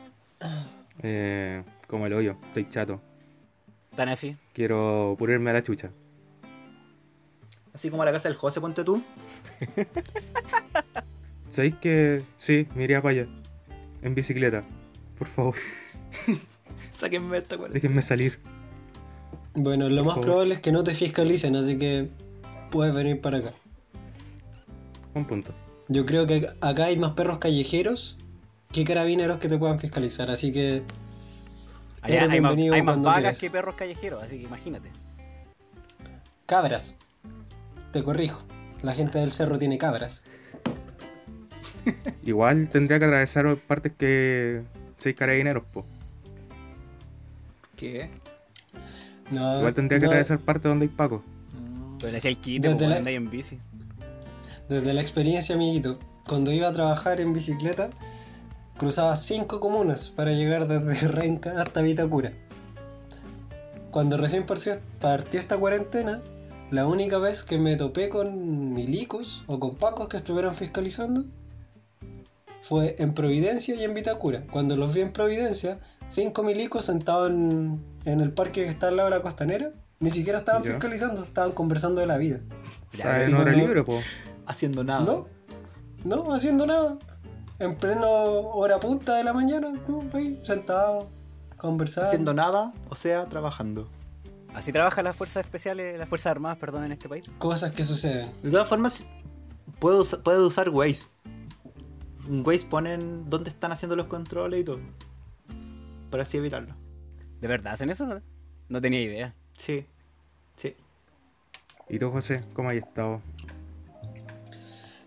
Eh, 1.02 1.62
como 1.86 2.06
el 2.06 2.12
hoyo, 2.12 2.36
estoy 2.48 2.68
chato. 2.70 3.00
Tan 3.98 4.08
así. 4.10 4.36
Quiero 4.52 5.16
pulirme 5.18 5.50
a 5.50 5.54
la 5.54 5.64
chucha. 5.64 5.90
Así 7.74 7.90
como 7.90 8.04
a 8.04 8.06
la 8.06 8.12
casa 8.12 8.28
del 8.28 8.38
José, 8.38 8.60
ponte 8.60 8.84
tú. 8.84 9.02
¿Sabéis 11.50 11.74
que 11.80 12.22
sí, 12.36 12.68
me 12.76 12.84
iría 12.84 13.02
para 13.02 13.22
allá? 13.22 13.28
En 14.02 14.14
bicicleta. 14.14 14.62
Por 15.18 15.26
favor, 15.26 15.56
Sáquenme 16.92 17.38
esta 17.38 17.58
cual. 17.58 17.72
déjenme 17.72 18.02
salir. 18.02 18.38
Bueno, 19.54 19.88
lo 19.88 20.04
más 20.04 20.14
favor. 20.14 20.26
probable 20.26 20.54
es 20.54 20.60
que 20.60 20.70
no 20.70 20.84
te 20.84 20.94
fiscalicen, 20.94 21.56
así 21.56 21.76
que 21.76 22.08
puedes 22.70 22.94
venir 22.94 23.20
para 23.20 23.38
acá. 23.38 23.52
Un 25.14 25.24
punto. 25.26 25.52
Yo 25.88 26.06
creo 26.06 26.24
que 26.28 26.48
acá 26.60 26.84
hay 26.84 26.96
más 26.98 27.14
perros 27.14 27.38
callejeros 27.40 28.16
que 28.70 28.84
carabineros 28.84 29.38
que 29.38 29.48
te 29.48 29.58
puedan 29.58 29.80
fiscalizar, 29.80 30.30
así 30.30 30.52
que 30.52 30.84
Allá 32.02 32.22
hay 32.30 32.40
más, 32.40 32.56
hay 32.56 32.82
más 32.82 33.02
vacas 33.02 33.18
quieras. 33.20 33.40
que 33.40 33.50
perros 33.50 33.74
callejeros, 33.74 34.22
así 34.22 34.38
que 34.38 34.44
imagínate. 34.44 34.90
Cabras. 36.46 36.96
Te 37.92 38.02
corrijo. 38.02 38.42
La 38.82 38.92
gente 38.94 39.18
del 39.18 39.32
cerro 39.32 39.58
tiene 39.58 39.78
cabras. 39.78 40.22
Igual 42.22 42.68
tendría 42.68 42.98
que 42.98 43.04
atravesar 43.06 43.56
partes 43.56 43.92
que 43.98 44.62
seis 44.98 45.16
carabineros, 45.16 45.64
po. 45.72 45.84
¿Qué? 47.76 48.10
No, 49.30 49.58
Igual 49.58 49.74
tendría 49.74 49.98
que 49.98 50.04
no, 50.06 50.10
atravesar 50.10 50.38
partes 50.38 50.64
donde 50.64 50.86
hay 50.86 50.90
Paco. 50.90 51.22
Pero 51.98 52.12
le 52.12 52.18
hacía 52.18 52.30
el 52.30 52.38
quite, 52.38 52.68
Desde 52.74 52.88
la- 53.00 53.10
en 53.10 53.30
bici. 53.30 53.58
Desde 54.68 54.92
la 54.94 55.00
experiencia, 55.00 55.54
amiguito, 55.54 55.98
cuando 56.26 56.52
iba 56.52 56.68
a 56.68 56.72
trabajar 56.72 57.20
en 57.20 57.32
bicicleta, 57.32 57.88
cruzaba 58.78 59.14
cinco 59.16 59.60
comunas 59.60 60.08
para 60.08 60.32
llegar 60.32 60.66
desde 60.68 61.08
Renca 61.12 61.60
hasta 61.60 61.82
Vitacura. 61.82 62.32
Cuando 63.90 64.16
recién 64.16 64.44
partió, 64.46 64.74
partió 65.00 65.40
esta 65.40 65.56
cuarentena, 65.56 66.20
la 66.70 66.86
única 66.86 67.18
vez 67.18 67.42
que 67.42 67.58
me 67.58 67.76
topé 67.76 68.08
con 68.08 68.74
milicos 68.74 69.44
o 69.46 69.58
con 69.58 69.74
pacos 69.74 70.08
que 70.08 70.18
estuvieran 70.18 70.54
fiscalizando 70.54 71.24
fue 72.60 72.96
en 72.98 73.14
Providencia 73.14 73.74
y 73.74 73.84
en 73.84 73.94
Vitacura. 73.94 74.44
Cuando 74.50 74.76
los 74.76 74.92
vi 74.92 75.00
en 75.00 75.12
Providencia, 75.12 75.78
cinco 76.06 76.42
milicos 76.42 76.84
sentados 76.84 77.30
en, 77.30 77.82
en 78.04 78.20
el 78.20 78.32
parque 78.32 78.64
que 78.64 78.68
está 78.68 78.88
al 78.88 78.96
lado 78.96 79.08
de 79.10 79.16
la 79.16 79.22
costanera, 79.22 79.70
ni 80.00 80.10
siquiera 80.10 80.40
estaban 80.40 80.62
Ya. 80.62 80.72
fiscalizando, 80.72 81.24
estaban 81.24 81.52
conversando 81.52 82.00
de 82.00 82.06
la 82.06 82.18
vida. 82.18 82.40
Pero- 82.92 83.22
en 83.26 83.34
hora 83.34 83.52
libre, 83.52 83.82
po. 83.82 84.00
Haciendo 84.46 84.84
nada. 84.84 85.00
No, 85.04 85.26
no, 86.04 86.32
haciendo 86.34 86.66
nada. 86.66 86.98
En 87.58 87.74
pleno 87.74 88.08
hora 88.08 88.78
punta 88.78 89.16
de 89.16 89.24
la 89.24 89.32
mañana, 89.32 89.72
¿no? 89.88 90.04
ahí 90.14 90.38
sentado, 90.42 91.08
conversando. 91.56 92.08
Haciendo 92.08 92.32
nada, 92.32 92.72
o 92.88 92.94
sea, 92.94 93.26
trabajando. 93.26 93.86
Así 94.54 94.72
trabajan 94.72 95.04
las 95.04 95.16
fuerzas 95.16 95.44
especiales, 95.44 95.98
las 95.98 96.08
fuerzas 96.08 96.30
armadas, 96.30 96.58
perdón, 96.58 96.84
en 96.84 96.92
este 96.92 97.08
país. 97.08 97.30
Cosas 97.38 97.72
que 97.72 97.84
suceden. 97.84 98.30
De 98.42 98.50
todas 98.50 98.68
formas, 98.68 99.04
puedo, 99.78 100.04
puedo 100.22 100.46
usar 100.46 100.68
Waze. 100.70 101.06
En 102.28 102.46
Waze 102.46 102.66
ponen 102.66 103.28
dónde 103.28 103.50
están 103.50 103.72
haciendo 103.72 103.96
los 103.96 104.06
controles 104.06 104.60
y 104.60 104.64
todo. 104.64 104.78
Para 106.10 106.22
así 106.22 106.36
evitarlo. 106.36 106.74
¿De 107.40 107.48
verdad 107.48 107.72
hacen 107.72 107.90
eso? 107.90 108.06
No, 108.06 108.20
no 108.68 108.80
tenía 108.80 109.00
idea. 109.00 109.34
Sí. 109.56 109.86
Sí. 110.56 110.76
¿Y 111.88 111.98
tú, 111.98 112.10
José? 112.10 112.44
¿Cómo 112.52 112.70
has 112.70 112.76
estado? 112.76 113.20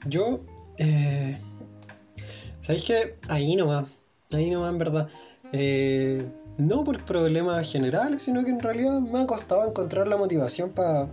Yo, 0.06 0.42
eh, 0.78 1.38
¿sabéis 2.62 2.86
qué? 2.86 3.16
Ahí 3.28 3.56
nomás, 3.58 3.86
ahí 4.32 4.50
nomás 4.50 4.72
en 4.72 4.78
verdad. 4.78 5.08
Eh, 5.52 6.26
no 6.58 6.84
por 6.84 7.04
problemas 7.04 7.70
generales, 7.70 8.24
sino 8.24 8.44
que 8.46 8.52
en 8.52 8.60
realidad 8.62 9.02
me 9.02 9.20
ha 9.20 9.26
costado 9.26 9.68
encontrar 9.68 10.08
la 10.08 10.16
motivación 10.18 10.70
para 10.72 11.10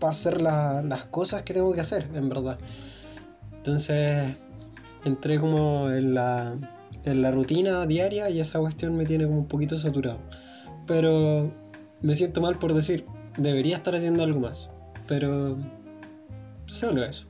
hacer 0.00 0.40
la- 0.40 0.82
las 0.82 1.04
cosas 1.04 1.42
que 1.42 1.52
tengo 1.54 1.72
que 1.74 1.80
hacer, 1.80 2.08
en 2.14 2.28
verdad. 2.28 2.56
Entonces, 3.58 4.34
entré 5.04 5.38
como 5.38 5.90
en 5.90 6.14
la, 6.14 6.56
en 7.04 7.22
la 7.22 7.30
rutina 7.30 7.86
diaria 7.86 8.30
y 8.30 8.40
esa 8.40 8.58
cuestión 8.60 8.96
me 8.96 9.04
tiene 9.04 9.26
como 9.26 9.38
un 9.40 9.46
poquito 9.46 9.76
saturado. 9.78 10.18
Pero 10.86 11.52
me 12.00 12.14
siento 12.16 12.40
mal 12.40 12.58
por 12.58 12.74
decir, 12.74 13.06
debería 13.38 13.76
estar 13.76 13.94
haciendo 13.94 14.22
algo 14.22 14.40
más. 14.40 14.70
Pero 15.06 15.56
solo 16.66 17.04
eso. 17.04 17.26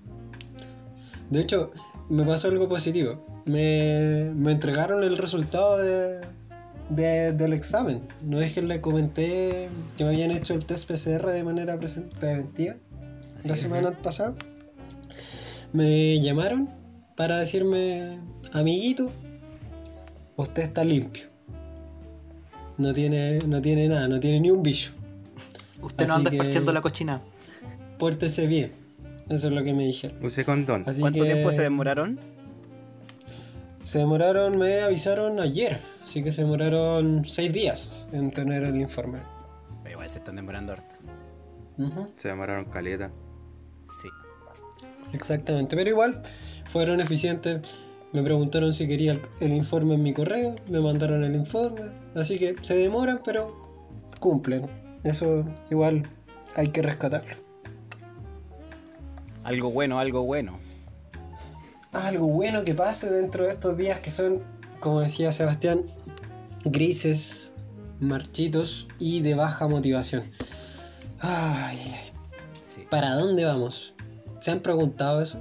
De 1.31 1.41
hecho, 1.41 1.71
me 2.09 2.25
pasó 2.25 2.49
algo 2.49 2.69
positivo. 2.69 3.25
Me, 3.45 4.31
me 4.37 4.53
entregaron 4.53 5.03
el 5.05 5.17
resultado 5.19 5.77
de, 5.79 6.21
de- 6.91 7.33
del 7.33 7.53
examen. 7.53 8.01
¿No 8.25 8.41
es 8.41 8.53
que 8.53 8.63
le 8.63 8.81
comenté 8.81 9.69
que 9.97 10.05
me 10.05 10.11
habían 10.11 10.31
hecho 10.31 10.55
el 10.55 10.65
test 10.65 10.89
PCR 10.91 11.27
de 11.31 11.43
manera 11.43 11.79
preventiva 12.21 12.75
Así 13.39 13.49
la 13.49 13.57
semana 13.57 13.91
pasada? 13.93 14.35
Me 15.73 16.21
llamaron 16.21 16.69
para 17.17 17.39
decirme, 17.39 18.19
amiguito, 18.53 19.11
usted 20.37 20.63
está 20.63 20.85
limpio. 20.85 21.25
No 22.79 22.93
tiene, 22.95 23.39
no 23.41 23.61
tiene 23.61 23.89
nada, 23.89 24.09
no 24.09 24.21
tiene 24.21 24.41
ni 24.41 24.51
un 24.51 24.63
bicho. 24.63 24.93
Usted 25.81 26.07
no 26.07 26.15
anda 26.15 26.31
esparciendo 26.31 26.73
la 26.73 26.81
cochina. 26.81 27.21
Pórtese 27.99 28.47
bien. 28.47 28.73
Eso 29.29 29.49
es 29.49 29.53
lo 29.55 29.63
que 29.63 29.73
me 29.73 29.85
dijeron. 29.87 30.25
Use 30.25 30.45
condón. 30.45 30.83
Así 30.87 31.01
¿Cuánto 31.01 31.23
que- 31.25 31.33
tiempo 31.33 31.51
se 31.51 31.63
demoraron? 31.63 32.19
Se 33.83 33.99
demoraron, 33.99 34.59
me 34.59 34.83
avisaron 34.83 35.41
ayer, 35.41 35.81
así 36.05 36.23
que 36.23 36.31
se 36.31 36.43
demoraron 36.43 37.25
seis 37.25 37.53
días 37.53 38.09
en 38.13 38.31
tener 38.31 38.63
el 38.63 38.77
informe. 38.77 39.19
Pero 39.83 39.95
igual 39.95 40.09
se 40.09 40.21
están 40.21 40.37
demorando 40.37 40.73
harto. 40.73 40.95
Se 42.21 42.29
llamaron 42.29 42.65
caleta. 42.67 43.11
Sí. 43.89 44.09
Exactamente, 45.13 45.77
pero 45.77 45.91
igual 45.91 46.23
fueron 46.67 47.01
eficientes. 47.01 47.75
Me 48.13 48.23
preguntaron 48.23 48.73
si 48.73 48.87
quería 48.87 49.13
el, 49.13 49.23
el 49.41 49.53
informe 49.53 49.95
en 49.95 50.03
mi 50.03 50.13
correo, 50.13 50.55
me 50.69 50.81
mandaron 50.81 51.25
el 51.25 51.35
informe, 51.35 51.83
así 52.15 52.39
que 52.39 52.55
se 52.61 52.77
demoran, 52.77 53.21
pero 53.25 54.11
cumplen. 54.21 54.69
Eso 55.03 55.45
igual 55.71 56.09
hay 56.55 56.69
que 56.69 56.83
rescatarlo. 56.83 57.35
Algo 59.43 59.71
bueno, 59.71 59.99
algo 59.99 60.23
bueno. 60.23 60.62
Algo 61.93 62.27
bueno 62.27 62.65
que 62.65 62.75
pase 62.75 63.11
dentro 63.11 63.45
de 63.45 63.51
estos 63.51 63.77
días 63.77 63.99
que 64.01 64.11
son, 64.11 64.43
como 64.81 65.01
decía 65.01 65.31
Sebastián, 65.33 65.83
grises, 66.65 67.55
marchitos 68.01 68.89
y 68.99 69.21
de 69.21 69.35
baja 69.35 69.69
motivación. 69.69 70.25
Ay, 71.21 71.79
ay, 71.85 71.95
ay. 71.95 72.13
Sí. 72.63 72.87
¿Para 72.91 73.15
dónde 73.15 73.45
vamos? 73.45 73.95
¿Se 74.41 74.51
han 74.51 74.61
preguntado 74.61 75.21
eso? 75.21 75.41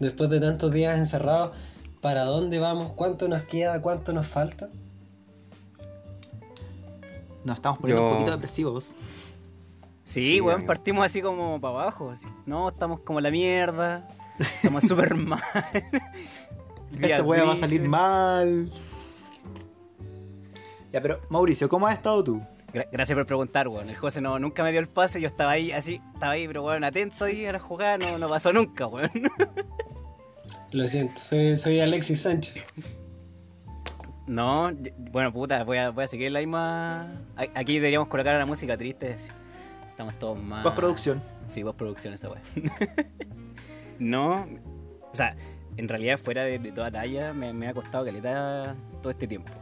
Después 0.00 0.28
de 0.28 0.38
tantos 0.40 0.70
días 0.72 0.98
encerrados, 0.98 1.56
¿para 2.02 2.24
dónde 2.24 2.58
vamos? 2.58 2.92
¿Cuánto 2.92 3.26
nos 3.28 3.42
queda? 3.42 3.80
¿Cuánto 3.80 4.12
nos 4.12 4.26
falta? 4.26 4.68
Nos 7.44 7.56
estamos 7.56 7.78
poniendo 7.78 8.02
Yo- 8.02 8.08
un 8.08 8.12
poquito 8.16 8.30
depresivos. 8.32 8.84
Sí, 10.04 10.34
Sí, 10.34 10.40
weón, 10.40 10.66
partimos 10.66 11.04
así 11.04 11.22
como 11.22 11.60
para 11.60 11.74
abajo. 11.80 12.10
así. 12.10 12.26
No, 12.44 12.68
estamos 12.68 13.00
como 13.00 13.20
la 13.20 13.30
mierda. 13.30 14.06
Estamos 14.38 14.84
súper 14.84 15.14
mal. 15.14 15.40
Esta 17.00 17.22
wea 17.22 17.44
va 17.44 17.52
a 17.54 17.56
salir 17.56 17.82
mal. 17.82 18.70
Ya, 20.92 21.00
pero 21.02 21.20
Mauricio, 21.28 21.68
¿cómo 21.68 21.86
has 21.86 21.96
estado 21.96 22.22
tú? 22.24 22.42
Gra- 22.72 22.88
gracias 22.90 23.16
por 23.16 23.26
preguntar, 23.26 23.68
weón. 23.68 23.88
El 23.88 23.96
José 23.96 24.20
no, 24.20 24.38
nunca 24.38 24.62
me 24.62 24.70
dio 24.70 24.80
el 24.80 24.86
pase. 24.88 25.20
Yo 25.20 25.26
estaba 25.26 25.52
ahí, 25.52 25.72
así, 25.72 26.00
estaba 26.14 26.32
ahí, 26.32 26.46
pero 26.46 26.62
weón, 26.64 26.84
atento 26.84 27.24
ahí 27.24 27.44
a 27.46 27.52
la 27.52 27.58
jugada. 27.58 27.98
No, 27.98 28.18
no 28.18 28.28
pasó 28.28 28.52
nunca, 28.52 28.86
weón. 28.86 29.10
Lo 30.72 30.86
siento, 30.88 31.18
soy, 31.18 31.56
soy 31.56 31.80
Alexis 31.80 32.22
Sánchez. 32.22 32.62
No, 34.26 34.72
bueno, 35.12 35.32
puta, 35.32 35.62
voy 35.64 35.78
a, 35.78 35.90
voy 35.90 36.04
a 36.04 36.06
seguir 36.06 36.32
la 36.32 36.40
misma. 36.40 37.02
a- 37.36 37.46
Aquí 37.54 37.74
deberíamos 37.74 38.08
colocar 38.08 38.36
la 38.38 38.46
música 38.46 38.76
triste. 38.76 39.16
Estamos 39.90 40.18
todos 40.18 40.38
más. 40.38 40.62
Postproducción. 40.62 41.22
Sí, 41.46 41.62
postproducción 41.62 42.14
esa 42.14 42.28
weá. 42.30 42.40
no, 43.98 44.46
o 45.12 45.16
sea, 45.16 45.36
en 45.76 45.88
realidad 45.88 46.18
fuera 46.18 46.44
de, 46.44 46.58
de 46.58 46.72
toda 46.72 46.90
talla 46.90 47.32
me, 47.32 47.52
me 47.52 47.68
ha 47.68 47.74
costado 47.74 48.04
caleta 48.04 48.76
todo 49.02 49.10
este 49.10 49.26
tiempo. 49.26 49.52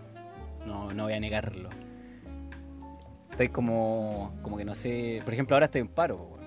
No, 0.67 0.93
no 0.93 1.05
voy 1.05 1.13
a 1.13 1.21
negarlo. 1.21 1.69
Estoy 3.31 3.49
como, 3.49 4.35
como 4.43 4.57
que 4.57 4.65
no 4.65 4.75
sé. 4.75 5.21
Por 5.25 5.35
ejemplo, 5.35 5.57
ahora 5.57 5.67
estoy 5.67 5.81
en 5.81 5.89
paro. 5.89 6.39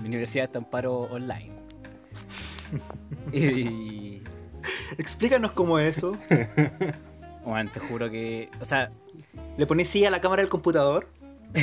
Mi 0.00 0.08
universidad 0.08 0.46
está 0.46 0.58
en 0.58 0.64
paro 0.64 1.02
online. 1.02 1.54
y, 3.32 4.22
Explícanos 4.98 5.52
cómo 5.52 5.78
es 5.78 5.98
eso. 5.98 6.16
bueno, 7.44 7.70
te 7.72 7.80
juro 7.80 8.10
que. 8.10 8.50
O 8.60 8.64
sea, 8.64 8.90
¿Le 9.56 9.66
pones 9.66 9.88
sí 9.88 10.04
a 10.04 10.10
la 10.10 10.20
cámara 10.20 10.42
del 10.42 10.50
computador? 10.50 11.08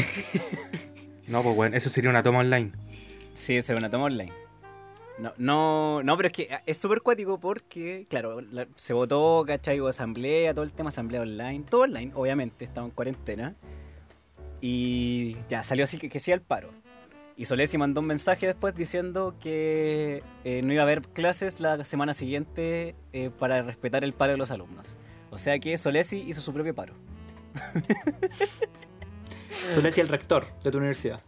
No, 1.28 1.44
pues 1.44 1.58
bueno, 1.58 1.76
eso 1.76 1.90
sería 1.90 2.10
una 2.10 2.24
toma 2.24 2.40
online. 2.40 2.72
Sí, 3.34 3.58
es 3.58 3.70
una 3.70 3.90
toma 3.90 4.06
online. 4.06 4.32
No, 5.20 5.34
no, 5.38 6.04
no, 6.04 6.16
pero 6.16 6.28
es 6.28 6.34
que 6.34 6.48
es 6.66 6.78
súper 6.78 7.02
cuático 7.02 7.40
porque, 7.40 8.06
claro, 8.10 8.40
la- 8.42 8.68
se 8.76 8.94
votó, 8.94 9.44
¿cachai? 9.48 9.80
Asamblea, 9.88 10.54
todo 10.54 10.64
el 10.64 10.72
tema 10.74 10.90
asamblea 10.90 11.22
online, 11.22 11.64
todo 11.68 11.82
online, 11.82 12.12
obviamente, 12.14 12.66
estaba 12.66 12.86
en 12.86 12.92
cuarentena. 12.92 13.56
Y 14.62 15.36
ya, 15.50 15.64
salió 15.64 15.84
así 15.86 15.98
que, 15.98 16.10
que 16.10 16.20
sí 16.20 16.32
al 16.32 16.42
paro. 16.42 16.70
Y 17.36 17.46
Solesi 17.46 17.78
mandó 17.78 18.02
un 18.02 18.08
mensaje 18.08 18.48
después 18.48 18.76
diciendo 18.76 19.36
que 19.40 20.24
eh, 20.44 20.62
no 20.64 20.74
iba 20.74 20.82
a 20.82 20.86
haber 20.86 21.02
clases 21.02 21.60
la 21.60 21.84
semana 21.84 22.14
siguiente 22.14 22.96
eh, 23.14 23.30
para 23.38 23.62
respetar 23.62 24.04
el 24.04 24.14
paro 24.14 24.32
de 24.32 24.38
los 24.40 24.50
alumnos. 24.52 24.98
O 25.30 25.38
sea 25.38 25.60
que 25.60 25.78
Solesi 25.78 26.18
hizo 26.28 26.42
su 26.42 26.52
propio 26.54 26.74
paro. 26.74 26.94
Decías 29.76 29.98
el 30.00 30.08
rector 30.08 30.46
de 30.64 30.72
tu 30.72 30.78
universidad. 30.78 31.22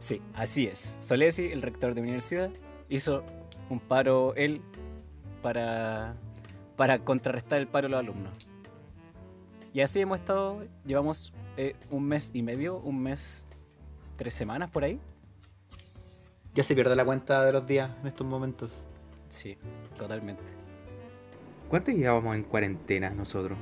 Sí, 0.00 0.20
así 0.34 0.66
es. 0.66 0.96
Solesi, 1.00 1.50
el 1.50 1.62
rector 1.62 1.94
de 1.94 2.00
mi 2.02 2.08
universidad, 2.08 2.50
hizo 2.88 3.22
un 3.70 3.80
paro 3.80 4.34
él 4.36 4.60
para, 5.42 6.14
para 6.76 6.98
contrarrestar 7.00 7.60
el 7.60 7.66
paro 7.66 7.86
de 7.88 7.90
los 7.92 8.00
alumnos. 8.00 8.32
Y 9.72 9.80
así 9.80 10.00
hemos 10.00 10.18
estado, 10.18 10.62
llevamos 10.86 11.32
eh, 11.56 11.74
un 11.90 12.04
mes 12.04 12.30
y 12.32 12.42
medio, 12.42 12.78
un 12.78 13.02
mes, 13.02 13.46
tres 14.16 14.34
semanas 14.34 14.70
por 14.70 14.84
ahí. 14.84 14.98
Ya 16.54 16.62
se 16.62 16.74
pierde 16.74 16.96
la 16.96 17.04
cuenta 17.04 17.44
de 17.44 17.52
los 17.52 17.66
días 17.66 17.90
en 18.00 18.06
estos 18.06 18.26
momentos. 18.26 18.70
Sí, 19.28 19.58
totalmente. 19.98 20.42
¿Cuánto 21.68 21.90
llevábamos 21.90 22.36
en 22.36 22.44
cuarentena 22.44 23.10
nosotros? 23.10 23.58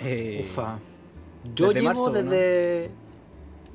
Eh, 0.00 0.46
Ufa. 0.50 0.78
Yo 1.54 1.68
desde 1.68 1.80
llevo 1.80 1.94
marzo, 1.94 2.06
¿no? 2.10 2.12
desde. 2.30 2.90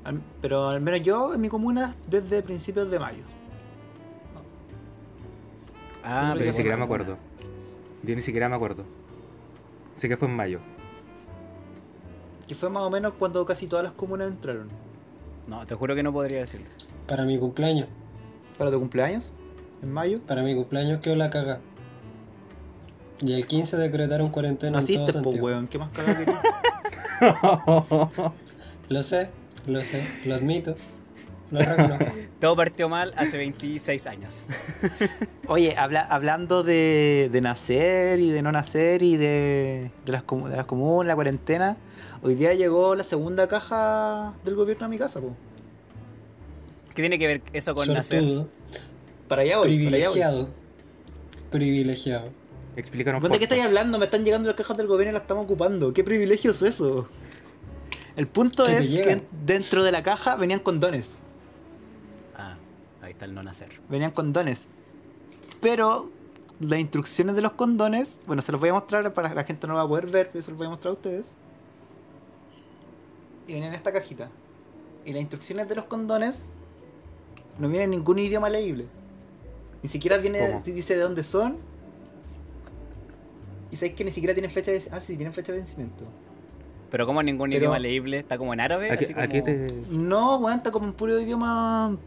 al- 0.03 0.21
Pero 0.41 0.67
al 0.69 0.81
menos 0.81 1.01
yo 1.01 1.33
en 1.33 1.41
mi 1.41 1.49
comuna 1.49 1.95
desde 2.07 2.41
principios 2.43 2.91
de 2.91 2.99
mayo. 2.99 3.23
Ah, 6.09 6.31
Pero 6.33 6.45
Yo 6.45 6.51
ni 6.51 6.57
siquiera 6.57 6.77
me 6.77 6.83
acuerdo. 6.83 7.17
Yo 8.03 8.15
ni 8.15 8.21
siquiera 8.21 8.49
me 8.49 8.55
acuerdo. 8.55 8.83
Sé 9.97 10.07
que 10.07 10.17
fue 10.17 10.27
en 10.27 10.35
mayo. 10.35 10.59
Que 12.47 12.55
fue 12.55 12.69
más 12.69 12.83
o 12.83 12.89
menos 12.89 13.13
cuando 13.19 13.45
casi 13.45 13.67
todas 13.67 13.83
las 13.83 13.93
comunas 13.93 14.29
entraron. 14.29 14.67
No, 15.47 15.65
te 15.65 15.75
juro 15.75 15.95
que 15.95 16.03
no 16.03 16.11
podría 16.13 16.39
decirlo. 16.39 16.67
Para 17.07 17.23
mi 17.25 17.37
cumpleaños. 17.37 17.87
¿Para 18.57 18.71
tu 18.71 18.79
cumpleaños? 18.79 19.31
¿En 19.81 19.91
mayo? 19.91 20.19
Para 20.25 20.43
mi 20.43 20.55
cumpleaños 20.55 20.99
quedó 20.99 21.15
la 21.15 21.29
caga. 21.29 21.59
Y 23.21 23.33
el 23.33 23.45
15 23.47 23.77
decretaron 23.77 24.29
cuarentena 24.29 24.79
en 24.79 24.85
todo 24.85 24.95
Naciste, 24.97 25.19
po, 25.19 25.23
Santiago. 25.31 25.45
weón. 25.45 25.67
¿Qué 25.67 25.77
más 25.77 25.89
cagado 25.91 26.17
querías? 26.17 26.41
Lo 28.89 29.03
sé, 29.03 29.29
lo 29.67 29.81
sé, 29.81 30.03
lo 30.25 30.33
admito. 30.33 30.75
Lo. 31.51 31.59
Todo 32.39 32.55
partió 32.55 32.87
mal 32.89 33.13
hace 33.17 33.37
26 33.37 34.07
años. 34.07 34.45
Oye, 35.47 35.75
habla- 35.77 36.07
hablando 36.09 36.63
de, 36.63 37.29
de 37.31 37.41
nacer 37.41 38.19
y 38.19 38.29
de 38.29 38.41
no 38.41 38.51
nacer 38.51 39.01
y 39.01 39.17
de, 39.17 39.91
de, 40.05 40.11
las, 40.11 40.23
de 40.25 40.55
las 40.57 40.65
comunas, 40.65 41.07
la 41.07 41.15
cuarentena, 41.15 41.75
hoy 42.21 42.35
día 42.35 42.53
llegó 42.53 42.95
la 42.95 43.03
segunda 43.03 43.47
caja 43.47 44.33
del 44.45 44.55
gobierno 44.55 44.85
a 44.85 44.89
mi 44.89 44.97
casa, 44.97 45.19
po. 45.19 45.35
¿Qué 46.95 47.01
tiene 47.01 47.19
que 47.19 47.27
ver 47.27 47.41
eso 47.53 47.75
con 47.75 47.87
nacer? 47.93 48.23
Para 49.27 49.41
allá 49.43 49.57
voy, 49.57 49.83
para 49.85 49.97
allá 49.97 50.07
voy. 50.09 50.15
privilegiado. 50.17 50.49
Privilegiado. 51.51 52.29
Explícanos 52.75 53.21
¿Dónde 53.21 53.37
qué 53.39 53.45
estáis 53.45 53.63
hablando? 53.63 53.97
Me 53.99 54.05
están 54.05 54.23
llegando 54.23 54.47
las 54.47 54.55
cajas 54.55 54.77
del 54.77 54.87
gobierno 54.87 55.11
y 55.11 55.13
las 55.13 55.23
estamos 55.23 55.43
ocupando. 55.43 55.91
¿Qué 55.93 56.03
privilegio 56.03 56.51
es 56.51 56.61
eso? 56.61 57.07
El 58.15 58.27
punto 58.27 58.65
es 58.65 58.87
que 58.87 59.21
dentro 59.45 59.83
de 59.83 59.91
la 59.91 60.03
caja 60.03 60.35
venían 60.35 60.59
condones. 60.59 61.07
Ah, 63.09 63.11
ahí 63.11 63.11
está 63.13 63.25
el 63.25 63.33
no 63.33 63.41
nacer. 63.43 63.69
Venían 63.89 64.11
condones. 64.11 64.67
Pero 65.61 66.09
las 66.59 66.79
instrucciones 66.79 67.35
de 67.35 67.41
los 67.41 67.53
condones, 67.53 68.21
bueno, 68.27 68.41
se 68.41 68.51
los 68.51 68.61
voy 68.61 68.69
a 68.69 68.73
mostrar 68.73 69.13
para 69.13 69.33
la 69.33 69.43
gente 69.43 69.65
no 69.67 69.73
lo 69.73 69.79
va 69.79 69.85
a 69.85 69.87
poder 69.87 70.07
ver, 70.07 70.29
pero 70.31 70.43
se 70.43 70.51
los 70.51 70.57
voy 70.57 70.67
a 70.67 70.69
mostrar 70.69 70.91
a 70.91 70.93
ustedes. 70.93 71.25
Y 73.47 73.53
venían 73.53 73.69
en 73.69 73.75
esta 73.75 73.91
cajita. 73.91 74.29
Y 75.05 75.13
las 75.13 75.21
instrucciones 75.21 75.67
de 75.67 75.75
los 75.75 75.85
condones 75.85 76.43
no 77.57 77.67
vienen 77.67 77.85
en 77.85 77.91
ningún 77.99 78.19
idioma 78.19 78.49
leíble. 78.49 78.85
Ni 79.81 79.89
siquiera 79.89 80.17
viene, 80.17 80.39
¿Cómo? 80.39 80.61
dice 80.63 80.95
de 80.95 81.01
dónde 81.01 81.23
son. 81.23 81.57
Y 83.71 83.75
sabéis 83.77 83.95
que 83.95 84.03
ni 84.03 84.11
siquiera 84.11 84.33
tienen 84.33 84.51
fecha 84.51 84.71
de 84.71 84.83
Ah, 84.91 84.99
sí, 84.99 85.15
tienen 85.15 85.33
fecha 85.33 85.51
de 85.51 85.59
vencimiento. 85.59 86.03
Pero 86.91 87.05
como 87.05 87.21
ningún 87.23 87.49
Pero- 87.49 87.59
idioma 87.59 87.79
leíble, 87.79 88.19
está 88.19 88.37
como 88.37 88.53
en 88.53 88.59
árabe. 88.59 88.89
No, 89.89 90.37
weón, 90.37 90.57
está 90.57 90.71
como 90.71 90.85
en 90.87 90.93
puro 90.93 91.19
idioma. 91.19 91.97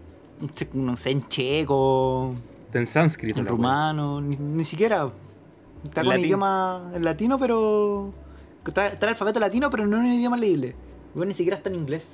No 0.75 0.97
sé, 0.97 1.11
en 1.11 1.27
checo, 1.29 2.35
En 2.73 2.87
sánscrito. 2.87 3.41
en 3.41 3.47
rumano, 3.47 4.21
ni, 4.21 4.37
ni 4.37 4.65
siquiera. 4.65 5.11
Está 5.85 6.01
En 6.01 6.07
con 6.07 6.15
latín. 6.15 6.25
idioma 6.27 6.91
en 6.95 7.05
latino, 7.05 7.39
pero. 7.39 8.13
Está, 8.67 8.89
está 8.89 9.07
el 9.07 9.11
alfabeto 9.11 9.41
latino, 9.41 9.71
pero 9.71 9.87
no 9.87 9.99
en 9.99 10.05
un 10.07 10.13
idioma 10.13 10.37
leíble. 10.37 10.75
Weón, 11.15 11.29
ni 11.29 11.35
siquiera 11.35 11.57
está 11.57 11.69
en 11.69 11.77
inglés. 11.77 12.07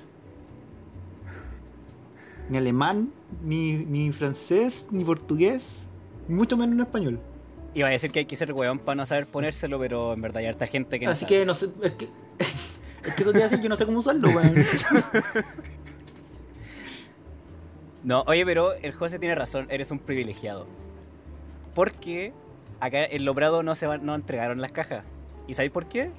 Ni 2.49 2.57
alemán, 2.57 3.11
ni, 3.45 3.73
ni 3.73 4.11
francés, 4.13 4.87
ni 4.91 5.05
portugués, 5.05 5.81
ni 6.29 6.35
mucho 6.35 6.57
menos 6.57 6.75
en 6.75 6.81
español. 6.81 7.21
Iba 7.75 7.89
a 7.89 7.91
decir 7.91 8.11
que 8.11 8.21
hay 8.21 8.25
que 8.25 8.37
ser 8.37 8.53
weón 8.55 8.79
para 8.79 8.97
no 8.97 9.05
saber 9.05 9.27
ponérselo, 9.27 9.79
pero 9.79 10.15
en 10.15 10.23
verdad 10.23 10.39
hay 10.39 10.47
harta 10.47 10.67
gente 10.67 10.99
que 10.99 11.05
no 11.05 11.13
Así 11.13 11.27
sabe. 11.27 11.35
que 11.41 11.45
no 11.47 11.55
sé. 11.55 11.69
Es 11.83 11.93
que. 11.93 12.05
es 13.05 13.15
que 13.15 13.23
eso 13.23 13.33
te 13.33 13.39
iba 13.39 13.47
a 13.47 13.49
decir, 13.51 13.63
yo 13.63 13.69
no 13.69 13.77
sé 13.77 13.85
cómo 13.85 13.99
usarlo, 13.99 14.31
weón. 14.31 14.55
No, 18.09 18.25
oye, 18.27 18.47
pero 18.47 18.73
el 18.73 18.93
José 18.93 19.19
tiene 19.19 19.35
razón, 19.35 19.67
eres 19.69 19.91
un 19.91 19.99
privilegiado. 19.99 20.67
Porque 21.75 22.33
acá 22.81 23.05
en 23.05 23.27
Lobrado 23.27 23.63
no 23.63 23.75
se 23.75 23.87
van, 23.87 24.07
no 24.07 24.15
entregaron 24.15 24.63
las 24.63 24.73
cajas. 24.73 25.05
¿Y 25.47 25.53
sabéis 25.53 25.73
por 25.73 25.85
qué? 25.89 26.11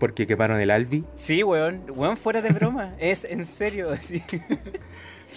Porque 0.00 0.26
quemaron 0.26 0.60
el 0.60 0.72
Albi. 0.72 1.04
Sí, 1.14 1.44
weón, 1.44 1.84
weón, 1.94 2.16
fuera 2.16 2.42
de 2.42 2.50
broma. 2.50 2.96
es 2.98 3.24
en 3.24 3.44
serio, 3.44 3.90
sí. 4.00 4.20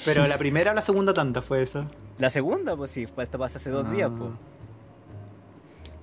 Pero 0.05 0.25
la 0.25 0.39
primera 0.39 0.71
o 0.71 0.73
la 0.73 0.81
segunda 0.81 1.13
tanda 1.13 1.43
fue 1.43 1.61
esa. 1.61 1.85
La 2.17 2.31
segunda, 2.31 2.75
pues 2.75 2.89
sí, 2.89 3.05
esto 3.15 3.37
pasó 3.37 3.57
hace 3.57 3.69
dos 3.69 3.91
días, 3.91 4.09
Ah. 4.11 4.15
pues. 4.17 4.31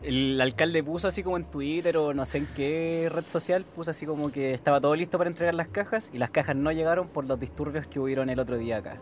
El 0.07 0.40
alcalde 0.40 0.85
puso 0.85 1.09
así 1.09 1.25
como 1.25 1.37
en 1.37 1.45
Twitter 1.51 1.97
o 1.97 2.14
no 2.14 2.25
sé 2.25 2.38
en 2.38 2.47
qué 2.55 3.09
red 3.11 3.27
social, 3.27 3.64
puso 3.64 3.90
así 3.90 4.07
como 4.07 4.31
que 4.31 4.55
estaba 4.55 4.81
todo 4.81 4.95
listo 4.95 5.19
para 5.19 5.29
entregar 5.29 5.57
las 5.57 5.66
cajas 5.66 6.12
y 6.14 6.19
las 6.19 6.31
cajas 6.31 6.55
no 6.55 6.71
llegaron 6.71 7.09
por 7.09 7.25
los 7.25 7.40
disturbios 7.40 7.88
que 7.88 7.99
hubieron 7.99 8.31
el 8.31 8.38
otro 8.38 8.57
día 8.57 8.77
acá. 8.77 9.01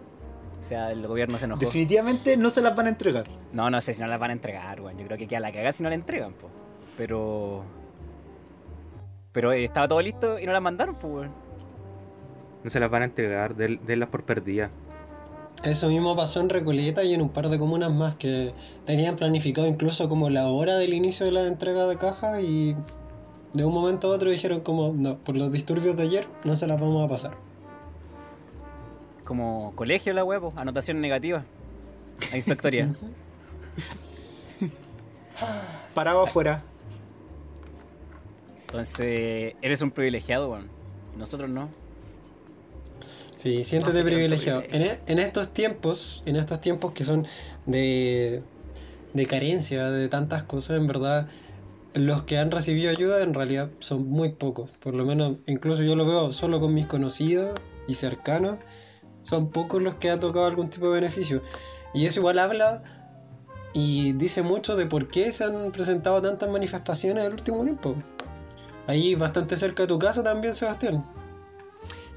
O 0.59 0.63
sea, 0.63 0.93
el 0.93 1.07
gobierno 1.07 1.37
se 1.37 1.45
enojó. 1.45 1.61
Definitivamente 1.61 2.39
no 2.39 2.49
se 2.49 2.63
las 2.63 2.75
van 2.75 2.87
a 2.87 2.89
entregar. 2.89 3.27
No, 3.53 3.69
no 3.69 3.83
sé 3.83 3.93
si 3.93 4.01
no 4.01 4.09
las 4.09 4.19
van 4.19 4.31
a 4.31 4.33
entregar, 4.33 4.81
weón. 4.81 4.97
Yo 4.97 5.05
creo 5.05 5.19
que 5.19 5.27
queda 5.27 5.41
la 5.41 5.53
cagada 5.53 5.73
si 5.73 5.83
no 5.83 5.91
la 5.91 5.95
entregan, 5.95 6.33
pues. 6.33 6.51
Pero. 6.97 7.67
Pero 9.33 9.53
eh, 9.53 9.63
estaba 9.63 9.87
todo 9.87 10.01
listo 10.01 10.39
y 10.39 10.47
no 10.47 10.53
las 10.53 10.63
mandaron, 10.63 10.95
pues, 10.95 11.13
weón. 11.13 11.33
No 12.63 12.71
se 12.71 12.81
las 12.81 12.91
van 12.91 13.03
a 13.03 13.05
entregar, 13.05 13.55
denlas 13.55 14.09
por 14.09 14.25
perdidas. 14.25 14.71
Eso 15.65 15.89
mismo 15.89 16.15
pasó 16.15 16.43
en 16.43 16.51
Recoleta 16.51 17.05
y 17.05 17.15
en 17.15 17.23
un 17.23 17.31
par 17.31 17.49
de 17.49 17.59
comunas 17.59 17.91
más 17.91 18.17
que 18.17 18.53
tenían 18.85 19.17
planificado 19.17 19.67
incluso 19.67 20.11
como 20.11 20.29
la 20.29 20.49
hora 20.49 20.77
del 20.77 20.93
inicio 20.93 21.25
de 21.25 21.33
la 21.33 21.47
entrega 21.47 21.87
de 21.87 21.97
cajas 21.97 22.43
y 22.43 22.77
de 23.55 23.65
un 23.65 23.73
momento 23.73 24.09
a 24.09 24.11
otro 24.17 24.31
dijeron 24.31 24.61
como, 24.61 24.93
no, 24.93 25.17
por 25.17 25.39
los 25.39 25.51
disturbios 25.51 25.97
de 25.97 26.03
ayer 26.03 26.27
no 26.45 26.55
se 26.55 26.67
las 26.67 26.79
vamos 26.79 27.03
a 27.03 27.09
pasar. 27.09 27.37
Como 29.25 29.73
colegio 29.75 30.13
la 30.13 30.23
huevo, 30.23 30.53
anotación 30.57 31.01
negativa. 31.01 31.47
A 32.31 32.37
inspectoría. 32.37 32.95
Parado 35.95 36.25
afuera. 36.25 36.63
Entonces, 38.67 39.55
eres 39.63 39.81
un 39.81 39.91
privilegiado, 39.91 40.51
weón. 40.51 40.69
Nosotros 41.17 41.49
no. 41.49 41.71
Sí, 43.45 43.63
siéntete 43.63 43.99
No 43.99 44.05
privilegiado. 44.07 44.63
En, 44.71 44.81
e- 44.81 45.01
en 45.07 45.19
estos 45.19 45.53
tiempos, 45.53 46.23
en 46.25 46.37
estos 46.37 46.61
tiempos 46.61 46.93
que 46.93 47.05
son 47.05 47.27
de, 47.67 48.43
de 49.13 49.27
carencia 49.27 49.91
de 49.91 50.09
tantas 50.09 50.45
cosas, 50.45 50.79
en 50.79 50.87
verdad, 50.87 51.29
los 51.93 52.23
que 52.23 52.39
han 52.39 52.51
recibido 52.51 52.91
ayuda 52.91 53.23
en 53.23 53.35
realidad 53.35 53.69
son 53.81 54.09
muy 54.09 54.31
pocos. 54.31 54.71
Por 54.71 54.95
lo 54.95 55.05
menos, 55.05 55.41
incluso 55.45 55.83
yo 55.83 55.95
lo 55.95 56.07
veo 56.07 56.31
solo 56.33 56.59
con 56.59 56.73
mis 56.73 56.87
conocidos 56.87 57.61
y 57.87 57.93
cercanos, 57.93 58.61
son 59.21 59.51
pocos 59.51 59.83
los 59.83 59.97
que 59.97 60.09
ha 60.09 60.19
tocado 60.19 60.47
algún 60.47 60.71
tipo 60.71 60.87
de 60.87 60.95
beneficio. 60.95 61.43
Y 61.93 62.07
eso 62.07 62.21
igual 62.21 62.39
habla 62.39 62.83
y 63.75 64.15
dice 64.15 64.41
mucho 64.41 64.75
de 64.75 64.87
por 64.87 65.09
qué 65.09 65.33
se 65.33 65.45
han 65.45 65.71
presentado 65.71 66.23
tantas 66.23 66.49
manifestaciones 66.49 67.25
en 67.25 67.27
el 67.27 67.35
último 67.35 67.63
tiempo. 67.63 67.95
Ahí 68.87 69.15
bastante 69.17 69.59
cerca 69.59 69.83
de 69.83 69.89
tu 69.89 69.99
casa 69.99 70.23
también, 70.23 70.55
Sebastián. 70.55 71.05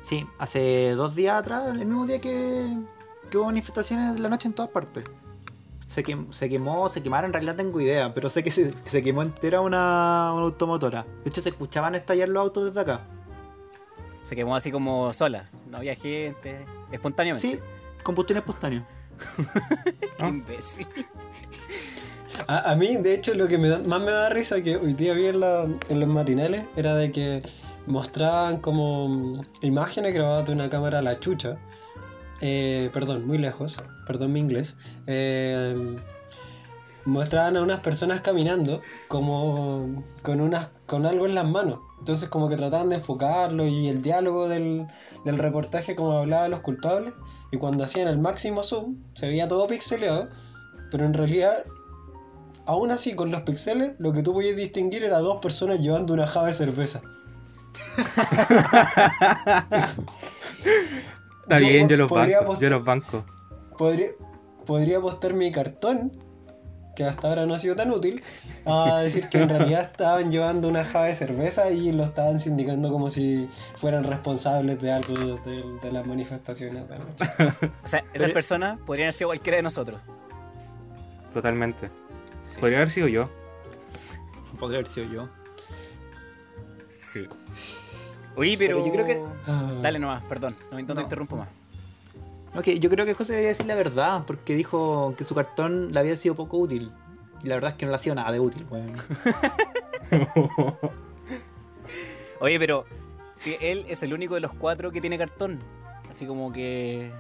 Sí, 0.02 0.26
hace 0.40 0.92
dos 0.96 1.16
días 1.16 1.38
atrás, 1.38 1.68
el 1.68 1.80
mismo 1.80 2.06
día 2.06 2.22
que, 2.22 2.78
que 3.30 3.38
hubo 3.38 3.46
manifestaciones 3.48 4.14
de 4.14 4.20
la 4.20 4.30
noche 4.30 4.48
en 4.48 4.54
todas 4.54 4.72
partes. 4.72 5.04
Se, 5.88 6.04
quem- 6.04 6.32
se 6.32 6.50
quemó, 6.50 6.88
se 6.90 7.02
quemaron, 7.02 7.30
en 7.30 7.34
realidad 7.34 7.56
tengo 7.56 7.80
idea, 7.82 8.14
pero 8.14 8.30
sé 8.30 8.44
que 8.44 8.52
se, 8.52 8.72
que 8.72 8.90
se 8.90 9.02
quemó 9.02 9.22
entera 9.22 9.62
una, 9.62 10.32
una 10.34 10.44
automotora. 10.44 11.06
De 11.24 11.30
hecho, 11.30 11.42
se 11.42 11.50
escuchaban 11.50 11.96
estallar 11.96 12.30
los 12.30 12.42
autos 12.42 12.66
desde 12.66 12.80
acá. 12.82 13.02
Se 14.24 14.36
quemó 14.36 14.56
así 14.56 14.72
como 14.72 15.12
sola. 15.14 15.50
No 15.70 15.78
había 15.78 15.96
gente. 15.96 16.66
Espontáneamente. 16.92 17.50
Sí, 17.50 17.60
combustión 18.04 18.38
espontánea. 18.38 18.86
Qué 20.20 20.28
imbécil. 20.28 20.88
A, 22.48 22.72
a 22.72 22.76
mí, 22.76 22.98
de 22.98 23.14
hecho, 23.16 23.34
lo 23.34 23.48
que 23.48 23.58
me 23.58 23.68
da- 23.70 23.80
más 23.80 24.02
me 24.02 24.12
da 24.12 24.30
risa 24.30 24.62
que 24.62 24.78
hoy 24.78 24.94
día 24.94 25.14
vi 25.14 25.28
en, 25.28 25.40
la- 25.40 25.64
en 25.90 26.00
los 26.00 26.08
matinales 26.10 26.64
era 26.76 26.96
de 26.96 27.12
que 27.12 27.42
mostraban 27.88 28.58
como 28.60 29.08
mm, 29.08 29.42
imágenes 29.62 30.14
grabadas 30.14 30.46
de 30.48 30.54
una 30.54 30.70
cámara 30.70 31.00
a 31.00 31.02
la 31.02 31.20
chucha. 31.20 31.58
Eh, 32.42 32.90
perdón, 32.94 33.26
muy 33.26 33.38
lejos, 33.38 33.78
perdón 34.06 34.34
mi 34.34 34.40
inglés. 34.40 34.78
Eh, 35.08 35.98
mostraban 37.06 37.58
a 37.58 37.62
unas 37.62 37.80
personas 37.80 38.22
caminando 38.22 38.82
como 39.08 40.04
con, 40.22 40.42
unas, 40.42 40.70
con 40.86 41.06
algo 41.06 41.26
en 41.26 41.36
las 41.36 41.46
manos. 41.46 41.80
Entonces 42.00 42.30
como 42.30 42.50
que 42.50 42.58
trataban 42.58 42.90
de 42.90 42.98
enfocarlo 42.98 43.66
y 43.66 43.88
el 43.88 44.02
diálogo 44.02 44.48
del, 44.48 44.86
del 45.26 45.38
reportaje 45.38 45.96
como 45.96 46.12
hablaba 46.12 46.44
de 46.44 46.50
los 46.50 46.60
culpables. 46.60 47.14
Y 47.52 47.58
cuando 47.58 47.84
hacían 47.84 48.08
el 48.08 48.20
máximo 48.20 48.62
zoom 48.62 48.98
se 49.14 49.28
veía 49.28 49.48
todo 49.48 49.66
pixeleado, 49.68 50.28
pero 50.92 51.06
en 51.06 51.14
realidad 51.14 51.66
aún 52.68 52.92
así 52.92 53.16
con 53.16 53.32
los 53.32 53.42
pixeles, 53.42 53.96
lo 53.98 54.14
que 54.14 54.22
tú 54.22 54.34
podías 54.34 54.58
distinguir 54.58 55.04
era 55.04 55.20
dos 55.20 55.42
personas 55.42 55.80
llevando 55.80 56.14
una 56.14 56.28
java 56.28 56.48
de 56.48 56.54
cerveza. 56.54 57.02
Está 61.44 61.58
Yo 61.58 61.68
bien, 61.68 61.88
yo 61.88 61.98
los 61.98 62.12
banco. 62.12 62.60
Yo 62.60 62.70
los 62.70 62.84
banco. 62.84 63.26
Podría, 63.78 64.10
podría 64.66 64.98
apostar 64.98 65.34
mi 65.34 65.52
cartón, 65.52 66.12
que 66.96 67.06
hasta 67.06 67.30
ahora 67.30 67.46
no 67.46 67.54
ha 67.54 67.60
sido 67.60 67.76
tan 67.76 67.92
útil, 67.92 68.22
a 68.66 69.00
decir 69.02 69.30
que 69.30 69.38
en 69.38 69.50
realidad 69.50 69.84
estaban 69.84 70.30
llevando 70.30 70.68
una 70.68 70.84
java 70.84 71.06
de 71.06 71.16
cerveza 71.16 71.72
y 71.72 71.92
lo 71.92 72.04
estaban 72.04 72.40
sindicando 72.40 72.92
como 72.92 73.10
si 73.10 73.50
fueran 73.76 74.04
responsables 74.04 74.82
de 74.82 74.92
algo 74.92 75.14
de, 75.46 75.64
de 75.82 75.92
las 75.92 76.06
manifestaciones 76.06 76.88
de 76.90 76.96
anoche. 76.96 77.26
O 77.84 77.88
sea, 77.88 78.04
esas 78.14 78.32
personas 78.32 78.80
podrían 78.86 79.06
haber 79.06 79.14
sido 79.14 79.30
cualquiera 79.30 79.58
de 79.58 79.64
nosotros. 79.64 80.02
Totalmente. 81.34 81.90
Sí. 82.42 82.60
Podría 82.60 82.80
haber 82.80 82.92
sido 82.92 83.08
yo. 83.08 83.30
Podría 84.60 84.80
haber 84.80 84.92
sido 84.92 85.06
yo. 85.12 85.30
Sí. 87.08 87.28
Oye, 88.36 88.56
pero... 88.58 88.78
Pero 88.84 88.86
yo 88.88 88.92
creo 88.94 89.06
que- 89.06 89.24
Ah. 89.48 89.74
Dale 89.82 89.98
nomás, 90.00 90.26
perdón, 90.28 90.54
no, 90.72 90.80
no 90.80 90.86
te 90.88 90.94
No. 90.94 91.02
interrumpo 91.02 91.38
más. 91.38 91.48
Ok, 92.56 92.68
yo 92.80 92.90
creo 92.90 93.06
que 93.06 93.14
José 93.14 93.34
debería 93.34 93.50
decir 93.50 93.66
la 93.66 93.76
verdad, 93.76 94.24
porque 94.26 94.56
dijo 94.56 95.14
que 95.18 95.24
su 95.24 95.36
cartón 95.36 95.92
le 95.92 96.00
había 96.00 96.18
sido 96.18 96.36
poco 96.36 96.58
útil. 96.58 96.92
Y 97.44 97.48
la 97.48 97.56
verdad 97.56 97.72
es 97.72 97.78
que 97.78 97.86
no 97.86 97.92
le 97.92 97.96
ha 97.96 98.00
sido 98.00 98.16
nada 98.16 98.32
de 98.32 98.40
útil, 98.40 98.66
weón. 98.70 98.94
Oye, 102.40 102.60
pero 102.60 102.86
que 103.44 103.58
él 103.72 103.86
es 103.88 104.04
el 104.04 104.14
único 104.14 104.36
de 104.36 104.42
los 104.42 104.54
cuatro 104.54 104.92
que 104.92 105.02
tiene 105.02 105.18
cartón. 105.18 105.60
Así 106.10 106.26
como 106.26 106.52
que. 106.52 107.12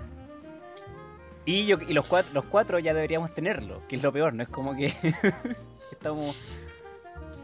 Y, 1.45 1.65
yo, 1.65 1.77
y 1.87 1.93
los, 1.93 2.05
cuatro, 2.05 2.33
los 2.33 2.45
cuatro 2.45 2.77
ya 2.79 2.93
deberíamos 2.93 3.33
tenerlo, 3.33 3.81
que 3.87 3.95
es 3.95 4.03
lo 4.03 4.11
peor, 4.11 4.33
no 4.33 4.43
es 4.43 4.49
como 4.49 4.75
que. 4.75 4.87
Estamos. 5.91 6.59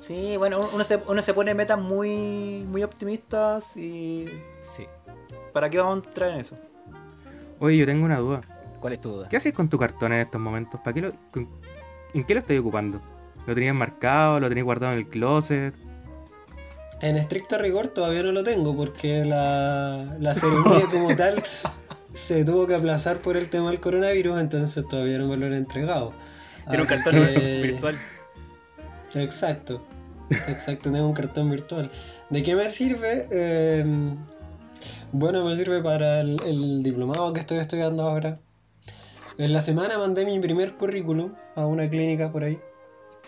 Sí, 0.04 0.36
bueno, 0.36 0.68
uno 0.74 0.84
se, 0.84 1.00
uno 1.08 1.22
se 1.24 1.34
pone 1.34 1.54
metas 1.54 1.80
muy, 1.80 2.66
muy 2.68 2.84
optimistas 2.84 3.78
y... 3.78 4.26
Sí. 4.62 4.86
¿Para 5.54 5.70
qué 5.70 5.78
vamos 5.78 6.04
a 6.04 6.08
entrar 6.10 6.30
en 6.32 6.40
eso? 6.42 6.58
Oye, 7.60 7.78
yo 7.78 7.86
tengo 7.86 8.04
una 8.04 8.18
duda. 8.18 8.42
¿Cuál 8.82 8.94
es 8.94 9.00
tu 9.00 9.12
duda? 9.12 9.30
¿Qué 9.30 9.38
haces 9.38 9.54
con 9.54 9.70
tu 9.70 9.78
cartón 9.80 10.12
en 10.12 10.20
estos 10.20 10.42
momentos? 10.42 10.82
¿Para 10.84 10.94
qué 10.94 11.02
lo, 11.04 11.14
con- 11.32 11.48
¿En 12.14 12.26
qué 12.26 12.34
lo 12.34 12.42
estoy 12.42 12.58
ocupando? 12.58 13.00
¿Lo 13.48 13.54
tenías 13.56 13.74
marcado? 13.74 14.42
¿Lo 14.42 14.50
tenías 14.50 14.66
guardado 14.66 14.92
en 14.92 15.00
el 15.00 15.08
closet? 15.08 15.74
En 17.02 17.16
estricto 17.16 17.58
rigor 17.58 17.88
todavía 17.88 18.24
no 18.24 18.34
lo 18.34 18.44
tengo 18.44 18.76
porque 18.76 19.24
la, 19.24 20.18
la 20.20 20.34
ceremonia 20.34 20.86
como 20.92 21.16
tal 21.16 21.42
se 22.12 22.44
tuvo 22.44 22.68
que 22.68 22.76
aplazar 22.76 23.20
por 23.20 23.38
el 23.38 23.48
tema 23.50 23.70
del 23.72 23.80
coronavirus, 23.80 24.42
entonces 24.42 24.86
todavía 24.90 25.18
no 25.18 25.28
me 25.30 25.38
lo 25.38 25.46
han 25.46 25.54
entregado. 25.54 26.14
Tiene 26.68 26.82
un 26.84 26.90
cartón 26.90 27.14
que- 27.14 27.62
virtual. 27.64 27.98
Exacto, 29.16 29.86
exacto, 30.30 30.92
tengo 30.92 31.08
un 31.08 31.14
cartón 31.14 31.50
virtual. 31.50 31.92
¿De 32.30 32.44
qué 32.44 32.56
me 32.56 32.70
sirve? 32.70 33.28
Eh, 33.32 33.86
bueno, 35.12 35.46
me 35.46 35.56
sirve 35.56 35.82
para 35.82 36.22
el, 36.22 36.38
el 36.46 36.84
diplomado 36.84 37.32
que 37.34 37.40
estoy 37.40 37.60
estudiando 37.60 38.04
ahora. 38.04 38.40
En 39.38 39.54
la 39.54 39.62
semana 39.62 39.98
mandé 39.98 40.26
mi 40.26 40.40
primer 40.40 40.76
currículum 40.76 41.34
a 41.56 41.66
una 41.66 41.90
clínica 41.90 42.32
por 42.32 42.44
ahí. 42.44 42.60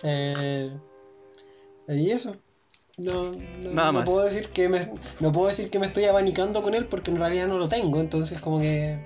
Eh, 0.04 0.72
y 1.88 2.12
eso. 2.12 2.36
No, 2.98 3.32
no, 3.32 3.72
Nada 3.72 3.92
no 3.92 4.00
más. 4.00 4.06
puedo 4.06 4.24
decir 4.24 4.48
que 4.50 4.70
me, 4.70 4.80
no 5.20 5.32
puedo 5.32 5.48
decir 5.48 5.70
que 5.70 5.80
me 5.80 5.86
estoy 5.86 6.06
abanicando 6.06 6.62
con 6.62 6.74
él 6.76 6.86
porque 6.86 7.12
en 7.12 7.18
realidad 7.18 7.48
no 7.48 7.58
lo 7.58 7.68
tengo, 7.68 8.00
entonces 8.00 8.40
como 8.40 8.60
que 8.60 8.98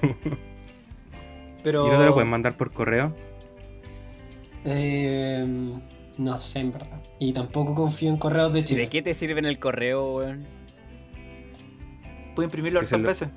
Pero... 1.64 1.86
¿Y 1.86 1.90
no 1.90 1.98
te 1.98 2.04
lo 2.06 2.14
pueden 2.14 2.30
mandar 2.30 2.56
por 2.56 2.72
correo? 2.72 3.14
eh, 4.64 5.44
no 6.22 6.40
sé 6.40 6.60
en 6.60 6.72
verdad. 6.72 7.00
Y 7.18 7.32
tampoco 7.32 7.74
confío 7.74 8.10
en 8.10 8.16
correos 8.16 8.52
de 8.52 8.60
¿Y 8.60 8.64
Chile. 8.64 8.80
de 8.82 8.88
qué 8.88 9.02
te 9.02 9.14
sirve 9.14 9.38
en 9.38 9.46
el 9.46 9.58
correo, 9.58 10.16
weón? 10.16 10.46
Puedo 12.34 12.46
imprimirlo 12.46 12.80
hartas 12.80 13.00
lo- 13.00 13.08
veces. 13.08 13.28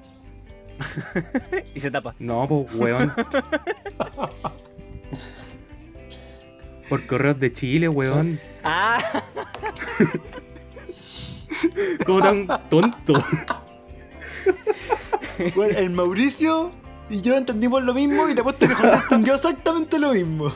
Y 1.75 1.79
se 1.79 1.91
tapa. 1.91 2.15
No, 2.19 2.47
pues 2.47 2.73
weón. 2.75 3.13
por 6.89 7.05
correos 7.07 7.39
de 7.39 7.51
Chile, 7.53 7.89
weón. 7.89 8.39
¡Ah! 8.63 8.97
¿Cómo 12.05 12.19
tan 12.21 12.47
tonto? 12.69 13.23
Bueno, 15.55 15.77
el 15.79 15.89
Mauricio 15.89 16.69
y 17.09 17.21
yo 17.21 17.35
entendimos 17.35 17.83
lo 17.83 17.93
mismo 17.93 18.29
y 18.29 18.35
te 18.35 18.41
apuesto 18.41 18.67
que 18.67 18.75
José 18.75 18.93
entendió 18.95 19.35
exactamente 19.35 19.97
lo 19.99 20.13
mismo. 20.13 20.53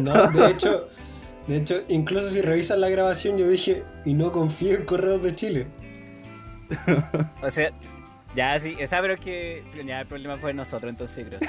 No, 0.00 0.26
de 0.28 0.50
hecho, 0.50 0.88
de 1.48 1.56
hecho, 1.56 1.74
incluso 1.88 2.28
si 2.28 2.40
revisas 2.42 2.78
la 2.78 2.88
grabación, 2.88 3.36
yo 3.36 3.48
dije, 3.48 3.82
y 4.04 4.14
no 4.14 4.30
confío 4.30 4.76
en 4.76 4.84
correos 4.84 5.22
de 5.22 5.34
Chile. 5.34 5.66
O 7.42 7.50
sea, 7.50 7.72
ya 8.36 8.58
sí, 8.58 8.76
o 8.82 8.86
sea, 8.86 9.00
pero 9.00 9.14
es 9.14 9.20
que 9.20 9.64
ya 9.86 10.00
el 10.02 10.06
problema 10.06 10.36
fue 10.36 10.52
nosotros, 10.52 10.90
entonces 10.90 11.26
creo. 11.26 11.40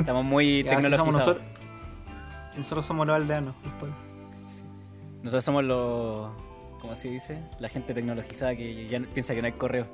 Estamos 0.00 0.24
muy 0.24 0.62
somos 0.64 0.74
tecnologizados. 0.82 1.14
nosotros, 1.14 1.46
nosotros 2.56 2.86
somos 2.86 3.06
los 3.06 3.16
aldeanos. 3.16 3.54
los 3.64 3.72
pueblos. 3.74 3.98
Nosotros 5.22 5.44
somos 5.44 5.64
los. 5.64 6.30
¿Cómo 6.80 6.94
se 6.94 7.08
dice? 7.10 7.40
La 7.58 7.68
gente 7.68 7.92
tecnologizada 7.92 8.54
que 8.54 8.86
ya 8.86 9.00
piensa 9.00 9.34
que 9.34 9.40
no 9.42 9.46
hay 9.46 9.52
correo. 9.54 9.86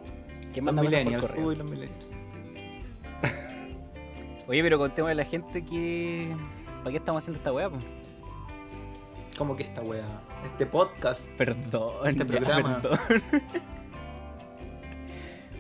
¿Quién 0.53 0.67
Los 0.67 0.75
manda 0.75 0.83
por 0.83 0.91
millennials. 0.93 1.27
correo? 1.27 1.47
Uy, 1.47 1.57
los 1.57 1.71
millennials. 1.71 2.07
Oye, 4.47 4.63
pero 4.63 4.79
contemos 4.79 5.11
a 5.11 5.15
la 5.15 5.25
gente 5.25 5.65
que. 5.65 6.29
¿Para 6.81 6.91
qué 6.91 6.97
estamos 6.99 7.23
haciendo 7.23 7.39
esta 7.39 7.53
weá? 7.53 7.71
po? 7.71 7.79
¿Cómo 9.37 9.57
que 9.57 9.65
esta 9.65 9.83
wea? 9.83 10.05
Este 10.45 10.67
podcast. 10.67 11.27
Perdón, 11.37 12.07
Este 12.09 12.19
ya, 12.25 12.27
programa. 12.27 12.77
perdón. 12.79 12.99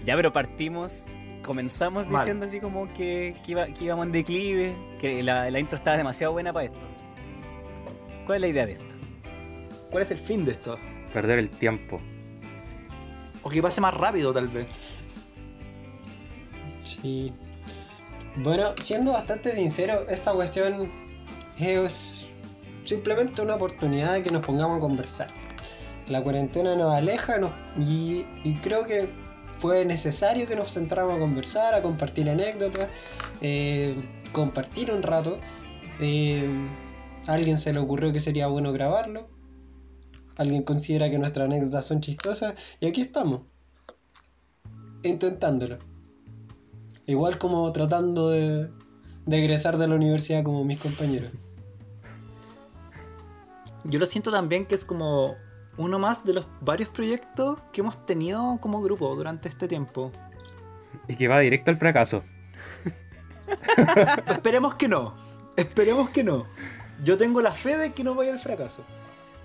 ya, 0.04 0.16
pero 0.16 0.32
partimos. 0.32 1.04
Comenzamos 1.44 2.06
Mal. 2.06 2.20
diciendo 2.22 2.46
así 2.46 2.58
como 2.60 2.88
que, 2.94 3.34
que, 3.44 3.52
iba- 3.52 3.66
que 3.66 3.84
íbamos 3.84 4.06
en 4.06 4.12
declive, 4.12 4.76
que 4.98 5.22
la, 5.22 5.50
la 5.50 5.58
intro 5.58 5.76
estaba 5.76 5.96
demasiado 5.96 6.32
buena 6.32 6.52
para 6.52 6.66
esto. 6.66 6.80
¿Cuál 8.24 8.36
es 8.36 8.40
la 8.40 8.48
idea 8.48 8.66
de 8.66 8.72
esto? 8.72 8.94
¿Cuál 9.90 10.04
es 10.04 10.10
el 10.10 10.18
fin 10.18 10.44
de 10.46 10.52
esto? 10.52 10.78
Perder 11.12 11.38
el 11.38 11.50
tiempo. 11.50 12.00
O 13.42 13.50
que 13.50 13.60
pase 13.60 13.80
más 13.82 13.92
rápido, 13.92 14.32
tal 14.32 14.48
vez. 14.48 14.66
Sí. 16.82 17.32
Bueno, 18.36 18.72
siendo 18.80 19.12
bastante 19.12 19.50
sincero, 19.50 20.06
esta 20.08 20.32
cuestión 20.32 20.90
es 21.58 22.32
simplemente 22.84 23.42
una 23.42 23.54
oportunidad 23.54 24.14
de 24.14 24.22
que 24.22 24.30
nos 24.30 24.44
pongamos 24.44 24.76
a 24.76 24.80
conversar. 24.80 25.28
La 26.08 26.22
cuarentena 26.22 26.76
nos 26.76 26.92
aleja 26.92 27.36
y, 27.80 28.24
creo 28.62 28.84
que 28.84 29.10
fue 29.58 29.84
necesario 29.84 30.46
que 30.46 30.54
nos 30.54 30.70
sentáramos 30.70 31.16
a 31.16 31.18
conversar, 31.18 31.74
a 31.74 31.82
compartir 31.82 32.28
anécdotas, 32.28 32.88
eh, 33.40 33.96
compartir 34.32 34.92
un 34.92 35.02
rato. 35.02 35.38
Eh, 36.00 36.46
a 37.26 37.32
alguien 37.32 37.56
se 37.56 37.72
le 37.72 37.78
ocurrió 37.78 38.12
que 38.12 38.20
sería 38.20 38.48
bueno 38.48 38.72
grabarlo. 38.72 39.28
Alguien 40.36 40.62
considera 40.62 41.08
que 41.08 41.18
nuestras 41.18 41.46
anécdotas 41.46 41.86
son 41.86 42.00
chistosas 42.00 42.54
y 42.80 42.86
aquí 42.86 43.00
estamos, 43.00 43.42
intentándolo. 45.02 45.78
Igual 47.06 47.38
como 47.38 47.70
tratando 47.72 48.30
de, 48.30 48.68
de 49.24 49.38
egresar 49.38 49.78
de 49.78 49.88
la 49.88 49.94
universidad 49.94 50.42
como 50.42 50.64
mis 50.64 50.78
compañeros. 50.78 51.30
Yo 53.84 53.98
lo 53.98 54.06
siento 54.06 54.30
también 54.30 54.66
que 54.66 54.74
es 54.74 54.84
como 54.84 55.36
uno 55.76 55.98
más 55.98 56.24
de 56.24 56.34
los 56.34 56.46
varios 56.60 56.88
proyectos 56.88 57.58
que 57.72 57.80
hemos 57.80 58.04
tenido 58.06 58.58
como 58.60 58.80
grupo 58.82 59.14
durante 59.14 59.48
este 59.48 59.68
tiempo. 59.68 60.10
Y 61.08 61.16
que 61.16 61.28
va 61.28 61.40
directo 61.40 61.70
al 61.70 61.76
fracaso. 61.76 62.22
Esperemos 64.26 64.74
que 64.76 64.88
no. 64.88 65.14
Esperemos 65.56 66.10
que 66.10 66.24
no. 66.24 66.46
Yo 67.04 67.16
tengo 67.18 67.40
la 67.42 67.52
fe 67.52 67.76
de 67.76 67.92
que 67.92 68.04
no 68.04 68.14
vaya 68.14 68.32
al 68.32 68.38
fracaso. 68.38 68.82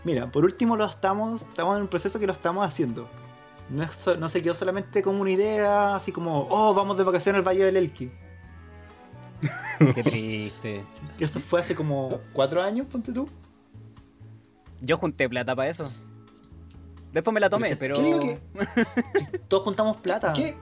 Mira, 0.04 0.32
por 0.32 0.46
último 0.46 0.78
lo 0.78 0.86
estamos, 0.86 1.42
estamos 1.42 1.76
en 1.76 1.82
un 1.84 1.88
proceso 1.88 2.20
que 2.20 2.28
lo 2.28 2.34
estamos 2.34 2.66
haciendo. 2.66 3.10
No, 3.70 3.84
es 3.84 3.92
so- 3.92 4.16
no 4.16 4.30
se 4.30 4.42
quedó 4.42 4.56
solamente 4.56 5.02
como 5.02 5.22
una 5.22 5.32
idea, 5.32 5.96
así 5.96 6.12
como, 6.12 6.48
oh, 6.50 6.74
vamos 6.74 6.98
de 6.98 7.04
vacaciones 7.04 7.40
al 7.40 7.48
Valle 7.48 7.66
del 7.66 7.78
Elqui. 7.78 8.12
Qué 9.96 10.04
triste. 10.04 10.84
Esto 11.20 11.40
fue 11.40 11.60
hace 11.62 11.76
como 11.76 12.20
cuatro 12.34 12.62
años, 12.62 12.88
ponte 12.88 13.12
tú. 13.12 13.28
Yo 14.82 14.98
junté 14.98 15.28
plata 15.30 15.56
para 15.56 15.70
eso. 15.70 15.92
Después 17.12 17.34
me 17.34 17.40
la 17.40 17.50
tomé, 17.50 17.76
pero. 17.76 17.96
¿Qué 17.96 18.10
es 18.10 18.18
lo 18.18 18.20
que, 18.20 19.40
Todos 19.48 19.64
juntamos 19.64 19.98
plata. 19.98 20.34
qué, 20.34 20.56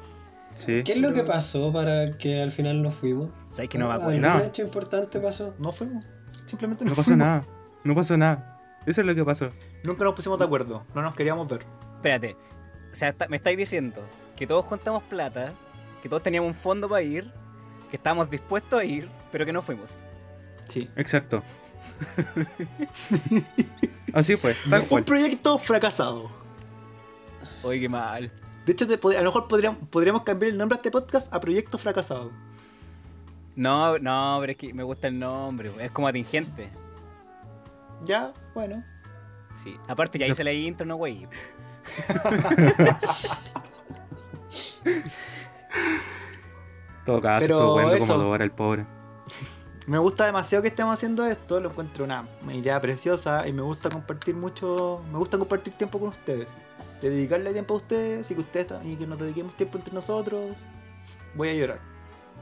Sí. 0.66 0.82
qué 0.84 0.94
es 0.94 0.98
lo 0.98 1.14
que 1.14 1.24
pasó 1.24 1.72
para 1.72 2.18
que 2.18 2.42
al 2.42 2.52
final 2.52 2.82
nos 2.82 2.96
fuimos? 2.96 3.30
¿Sabes 3.52 3.70
que 3.70 3.78
no 3.78 3.88
me 3.90 3.94
acuerdo? 3.94 4.12
¿Algún 4.28 4.40
No. 4.40 4.40
hecho 4.44 4.64
importante 4.64 5.20
pasó? 5.20 5.54
No 5.60 5.72
fuimos. 5.72 6.06
Simplemente 6.48 6.84
No 6.86 6.92
no, 6.92 6.96
pasó 6.96 7.06
fuimos. 7.12 7.26
nada. 7.28 7.46
No 7.84 7.94
pasó 7.96 8.18
nada. 8.18 8.60
Eso 8.86 9.02
es 9.02 9.08
lo 9.08 9.14
que 9.14 9.24
pasó. 9.24 9.50
Nunca 9.84 10.04
nos 10.06 10.16
pusimos 10.16 10.40
de 10.40 10.46
acuerdo. 10.46 10.84
No 10.96 11.02
nos 11.02 11.16
queríamos 11.16 11.48
ver. 11.48 11.66
Espérate. 11.98 12.36
O 12.92 12.96
sea, 12.96 13.10
está- 13.10 13.28
me 13.28 13.36
estáis 13.36 13.58
diciendo 13.58 14.02
que 14.36 14.48
todos 14.48 14.66
juntamos 14.66 15.04
plata, 15.04 15.54
que 16.02 16.10
todos 16.10 16.24
teníamos 16.24 16.48
un 16.48 16.54
fondo 16.54 16.88
para 16.90 17.02
ir, 17.04 17.32
que 17.92 17.98
estábamos 17.98 18.30
dispuestos 18.32 18.80
a 18.80 18.84
ir, 18.86 19.10
pero 19.32 19.46
que 19.46 19.52
no 19.54 19.62
fuimos. 19.62 20.02
Sí. 20.70 20.90
Exacto. 20.96 21.44
Así 24.18 24.36
fue, 24.36 24.56
tal 24.70 24.82
Un 24.82 24.88
cual. 24.88 25.04
proyecto 25.04 25.58
fracasado. 25.60 26.30
Oye, 27.64 27.80
qué 27.82 27.90
mal. 27.90 28.32
De 28.66 28.74
hecho, 28.74 28.88
te 28.88 29.00
pod- 29.00 29.16
a 29.16 29.20
lo 29.22 29.26
mejor 29.26 29.48
podríamos, 29.48 29.88
podríamos 29.90 30.24
cambiar 30.24 30.52
el 30.52 30.58
nombre 30.58 30.76
a 30.76 30.78
este 30.78 30.90
podcast 30.90 31.32
a 31.34 31.40
Proyecto 31.40 31.78
Fracasado. 31.78 32.32
No, 33.56 33.98
no, 34.00 34.38
pero 34.42 34.52
es 34.52 34.58
que 34.58 34.74
me 34.74 34.82
gusta 34.84 35.08
el 35.08 35.20
nombre, 35.20 35.72
es 35.80 35.92
como 35.92 36.08
atingente. 36.08 36.70
Ya, 38.06 38.30
bueno. 38.56 38.84
Sí. 39.52 39.76
Aparte, 39.88 40.18
ya 40.20 40.26
hice 40.28 40.44
la 40.44 40.52
intro, 40.52 40.86
no, 40.88 40.96
güey. 40.96 41.28
Todo 47.06 47.20
caso, 47.22 47.40
Pero 47.40 47.56
estuvo 47.58 47.74
bueno 47.74 47.94
eso. 47.94 48.08
como 48.18 48.34
al 48.34 48.52
pobre. 48.52 48.86
Me 49.88 49.98
gusta 49.98 50.26
demasiado 50.26 50.62
que 50.62 50.68
estemos 50.68 50.94
haciendo 50.94 51.26
esto, 51.26 51.62
lo 51.62 51.70
encuentro 51.70 52.04
una, 52.04 52.28
idea 52.54 52.82
preciosa 52.82 53.48
y 53.48 53.54
me 53.54 53.62
gusta 53.62 53.90
compartir 53.90 54.36
mucho, 54.36 55.02
me 55.14 55.18
gusta 55.18 55.38
compartir 55.38 55.76
tiempo 55.76 55.98
con 55.98 56.10
ustedes. 56.10 56.50
De 57.02 57.10
dedicarle 57.10 57.54
tiempo 57.54 57.76
a 57.76 57.78
ustedes 57.78 58.30
y 58.30 58.36
que 58.36 58.42
ustedes 58.42 58.68
y 58.84 58.98
que 58.98 59.08
nos 59.08 59.18
dediquemos 59.18 59.56
tiempo 59.56 59.78
entre 59.78 59.94
nosotros. 59.94 60.58
Voy 61.36 61.50
a 61.50 61.54
llorar. 61.54 61.80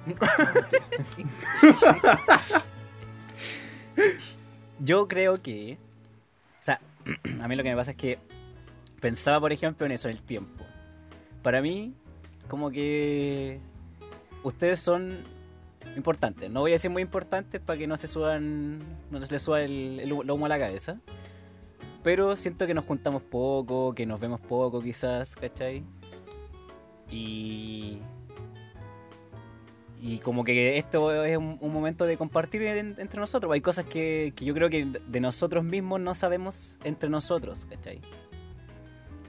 Yo 4.80 5.08
creo 5.08 5.40
que. 5.40 5.78
O 6.60 6.64
sea, 6.64 6.82
a 7.42 7.48
mí 7.48 7.56
lo 7.56 7.62
que 7.62 7.70
me 7.70 7.76
pasa 7.76 7.92
es 7.92 7.98
que 7.98 8.18
pensaba, 9.00 9.40
por 9.40 9.54
ejemplo, 9.54 9.86
en 9.86 9.92
eso, 9.92 10.10
en 10.10 10.16
el 10.16 10.24
tiempo. 10.24 10.66
Para 11.44 11.62
mí, 11.62 11.94
como 12.48 12.72
que. 12.72 13.60
Ustedes 14.42 14.80
son 14.80 15.35
importantes. 15.96 16.50
No 16.50 16.62
voy 16.62 16.72
a 16.72 16.76
decir 16.76 16.92
muy 16.92 17.02
importantes 17.02 17.62
para 17.62 17.78
que 17.80 17.88
no 17.88 17.98
se 17.98 18.08
suban. 18.08 18.80
No 19.12 19.20
les 19.20 19.42
suba 19.42 19.62
el, 19.62 20.00
el 20.00 20.12
humo 20.12 20.46
a 20.46 20.50
la 20.50 20.60
cabeza. 20.60 21.00
Pero 22.04 22.36
siento 22.36 22.68
que 22.68 22.74
nos 22.74 22.86
juntamos 22.86 23.24
poco, 23.24 23.96
que 23.96 24.06
nos 24.06 24.20
vemos 24.20 24.40
poco, 24.40 24.82
quizás, 24.82 25.36
¿cachai? 25.36 25.84
Y. 27.10 28.00
Y 30.02 30.20
como 30.20 30.44
que 30.44 30.78
esto 30.78 31.24
es 31.24 31.36
un, 31.38 31.58
momento 31.62 32.06
de 32.06 32.16
compartir 32.16 32.62
en- 32.62 32.96
entre 33.00 33.20
nosotros. 33.20 33.52
Hay 33.52 33.62
cosas 33.62 33.86
que, 33.86 34.34
que 34.36 34.46
yo 34.46 34.54
creo 34.54 34.70
que 34.70 34.86
de 34.86 35.20
nosotros 35.20 35.64
mismos 35.64 36.00
no 36.00 36.14
sabemos 36.14 36.78
entre 36.84 37.10
nosotros, 37.10 37.66
¿cachai? 37.66 38.02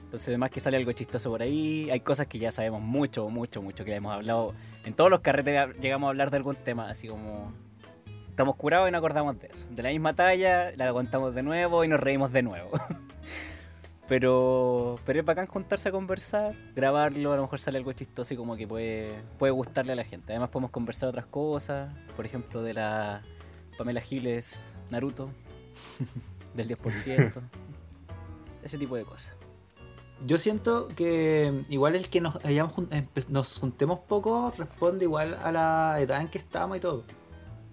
Entonces 0.07 0.29
además 0.29 0.51
que 0.51 0.61
sale 0.61 0.77
algo 0.77 0.93
chistoso 0.93 1.29
por 1.29 1.41
ahí. 1.41 1.89
Hay 1.91 1.99
cosas 1.99 2.27
que 2.27 2.39
ya 2.39 2.49
sabemos 2.49 2.81
mucho, 2.81 3.29
mucho, 3.29 3.61
mucho, 3.61 3.83
que 3.83 3.93
hemos 3.93 4.13
hablado. 4.13 4.53
En 4.85 4.93
todos 4.93 5.09
los 5.09 5.19
carretes 5.19 5.75
llegamos 5.81 6.07
a 6.07 6.11
hablar 6.11 6.31
de 6.31 6.37
algún 6.37 6.55
tema, 6.55 6.89
así 6.89 7.09
como... 7.09 7.51
Estamos 8.29 8.55
curados 8.55 8.87
y 8.87 8.91
nos 8.93 8.99
acordamos 8.99 9.37
de 9.37 9.47
eso. 9.47 9.65
De 9.69 9.83
la 9.83 9.89
misma 9.89 10.15
talla, 10.15 10.71
la 10.77 10.93
contamos 10.93 11.35
de 11.35 11.43
nuevo 11.43 11.83
y 11.83 11.89
nos 11.89 11.99
reímos 11.99 12.31
de 12.31 12.41
nuevo. 12.41 12.69
Pero, 14.07 14.97
pero 15.05 15.19
es 15.19 15.25
bacán 15.25 15.47
juntarse 15.47 15.89
a 15.89 15.91
conversar, 15.91 16.55
grabarlo, 16.73 17.33
a 17.33 17.35
lo 17.35 17.41
mejor 17.41 17.59
sale 17.59 17.77
algo 17.77 17.91
chistoso 17.91 18.33
y 18.33 18.37
como 18.37 18.55
que 18.55 18.65
puede, 18.65 19.21
puede 19.37 19.51
gustarle 19.51 19.91
a 19.91 19.95
la 19.97 20.03
gente. 20.03 20.31
Además 20.31 20.47
podemos 20.47 20.71
conversar 20.71 21.09
otras 21.09 21.25
cosas, 21.25 21.93
por 22.15 22.25
ejemplo 22.25 22.61
de 22.63 22.73
la 22.73 23.21
Pamela 23.77 23.99
Giles, 23.99 24.63
Naruto, 24.89 25.29
del 26.53 26.69
10%, 26.69 27.41
ese 28.63 28.77
tipo 28.77 28.95
de 28.95 29.03
cosas. 29.03 29.33
Yo 30.25 30.37
siento 30.37 30.87
que 30.87 31.63
igual 31.69 31.95
el 31.95 32.09
que 32.09 32.21
nos, 32.21 32.43
hayamos 32.43 32.73
nos 33.29 33.59
juntemos 33.59 33.99
poco 33.99 34.51
responde 34.57 35.05
igual 35.05 35.37
a 35.43 35.51
la 35.51 36.01
edad 36.01 36.21
en 36.21 36.29
que 36.29 36.39
estamos 36.39 36.77
y 36.77 36.79
todo. 36.79 37.03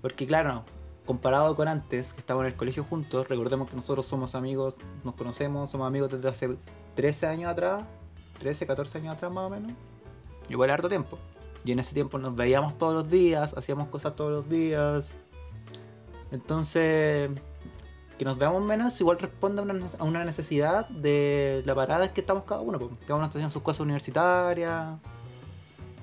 Porque 0.02 0.26
claro, 0.26 0.64
comparado 1.06 1.54
con 1.56 1.68
antes, 1.68 2.12
que 2.12 2.20
estábamos 2.20 2.46
en 2.46 2.52
el 2.52 2.58
colegio 2.58 2.84
juntos, 2.84 3.28
recordemos 3.28 3.70
que 3.70 3.76
nosotros 3.76 4.06
somos 4.06 4.34
amigos, 4.34 4.76
nos 5.04 5.14
conocemos, 5.14 5.70
somos 5.70 5.86
amigos 5.86 6.12
desde 6.12 6.28
hace 6.28 6.56
13 6.94 7.26
años 7.26 7.50
atrás, 7.50 7.84
13, 8.40 8.66
14 8.66 8.98
años 8.98 9.14
atrás 9.14 9.32
más 9.32 9.46
o 9.46 9.50
menos. 9.50 9.72
Igual 10.48 10.70
harto 10.70 10.88
tiempo. 10.88 11.18
Y 11.64 11.72
en 11.72 11.78
ese 11.78 11.94
tiempo 11.94 12.18
nos 12.18 12.36
veíamos 12.36 12.76
todos 12.76 12.94
los 12.94 13.10
días, 13.10 13.54
hacíamos 13.56 13.88
cosas 13.88 14.14
todos 14.16 14.30
los 14.30 14.48
días. 14.48 15.08
Entonces, 16.30 17.30
que 18.18 18.24
nos 18.24 18.38
veamos 18.38 18.62
menos 18.62 19.00
igual 19.00 19.18
responde 19.18 19.60
a 19.60 19.64
una, 19.64 19.88
a 19.98 20.04
una 20.04 20.24
necesidad 20.24 20.88
de 20.88 21.62
la 21.66 21.74
parada 21.74 22.06
en 22.06 22.12
que 22.12 22.20
estamos 22.20 22.44
cada 22.44 22.60
uno. 22.60 22.78
po. 22.78 22.90
Cada 23.02 23.16
uno 23.16 23.24
está 23.24 23.38
haciendo 23.38 23.50
sus 23.50 23.62
cosas 23.62 23.80
universitarias. 23.80 24.98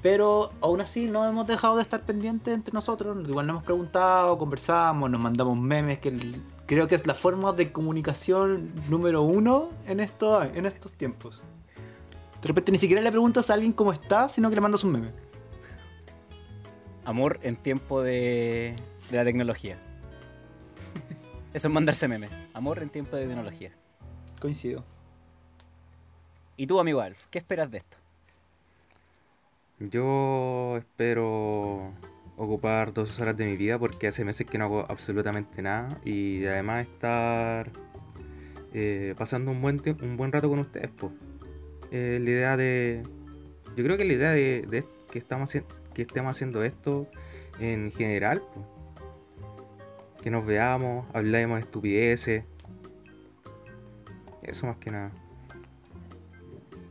Pero 0.01 0.51
aún 0.61 0.81
así 0.81 1.05
no 1.05 1.27
hemos 1.27 1.45
dejado 1.45 1.75
de 1.75 1.83
estar 1.83 2.01
pendientes 2.01 2.53
entre 2.53 2.73
nosotros. 2.73 3.17
Igual 3.27 3.45
nos 3.45 3.53
hemos 3.53 3.63
preguntado, 3.63 4.37
conversamos, 4.37 5.09
nos 5.09 5.21
mandamos 5.21 5.55
memes, 5.57 5.99
que 5.99 6.39
creo 6.65 6.87
que 6.87 6.95
es 6.95 7.05
la 7.05 7.13
forma 7.13 7.53
de 7.53 7.71
comunicación 7.71 8.73
número 8.89 9.21
uno 9.21 9.69
en, 9.85 9.99
esto, 9.99 10.41
en 10.41 10.65
estos 10.65 10.91
tiempos. 10.93 11.43
De 12.41 12.47
repente 12.47 12.71
ni 12.71 12.79
siquiera 12.79 13.01
le 13.01 13.11
preguntas 13.11 13.51
a 13.51 13.53
alguien 13.53 13.73
cómo 13.73 13.93
está, 13.93 14.27
sino 14.27 14.49
que 14.49 14.55
le 14.55 14.61
mandas 14.61 14.83
un 14.83 14.93
meme. 14.93 15.11
Amor 17.05 17.39
en 17.43 17.55
tiempo 17.55 18.01
de 18.01 18.75
la 19.11 19.23
tecnología. 19.23 19.77
Eso 21.53 21.67
es 21.67 21.73
mandarse 21.73 22.07
meme. 22.07 22.29
Amor 22.53 22.81
en 22.81 22.89
tiempo 22.89 23.17
de 23.17 23.27
tecnología. 23.27 23.71
Coincido. 24.39 24.85
¿Y 26.55 26.65
tú, 26.65 26.79
amigo 26.79 27.01
Alf, 27.01 27.27
qué 27.29 27.39
esperas 27.39 27.69
de 27.69 27.79
esto? 27.79 27.97
Yo 29.79 30.77
espero 30.77 31.91
ocupar 32.37 32.93
dos 32.93 33.19
horas 33.19 33.35
de 33.35 33.45
mi 33.45 33.57
vida 33.57 33.77
porque 33.77 34.07
hace 34.07 34.23
meses 34.23 34.47
que 34.47 34.57
no 34.57 34.65
hago 34.65 34.85
absolutamente 34.87 35.61
nada 35.61 35.89
y 36.05 36.45
además 36.45 36.87
estar 36.87 37.69
eh, 38.73 39.13
pasando 39.17 39.51
un 39.51 39.61
buen 39.61 39.81
un 40.01 40.17
buen 40.17 40.31
rato 40.31 40.49
con 40.49 40.59
ustedes. 40.59 40.89
po. 40.91 41.11
Eh, 41.91 42.19
la 42.21 42.29
idea 42.29 42.57
de, 42.57 43.03
yo 43.75 43.83
creo 43.83 43.97
que 43.97 44.05
la 44.05 44.13
idea 44.13 44.31
de, 44.31 44.65
de 44.69 44.85
que 45.11 45.19
estamos 45.19 45.51
que 45.51 46.01
estemos 46.03 46.35
haciendo 46.35 46.63
esto 46.63 47.07
en 47.59 47.91
general, 47.91 48.41
po. 48.53 48.80
Que 50.21 50.29
nos 50.29 50.45
veamos, 50.45 51.05
hablemos 51.13 51.57
de 51.57 51.61
estupideces, 51.65 52.43
eso 54.43 54.65
más 54.67 54.77
que 54.77 54.91
nada. 54.91 55.11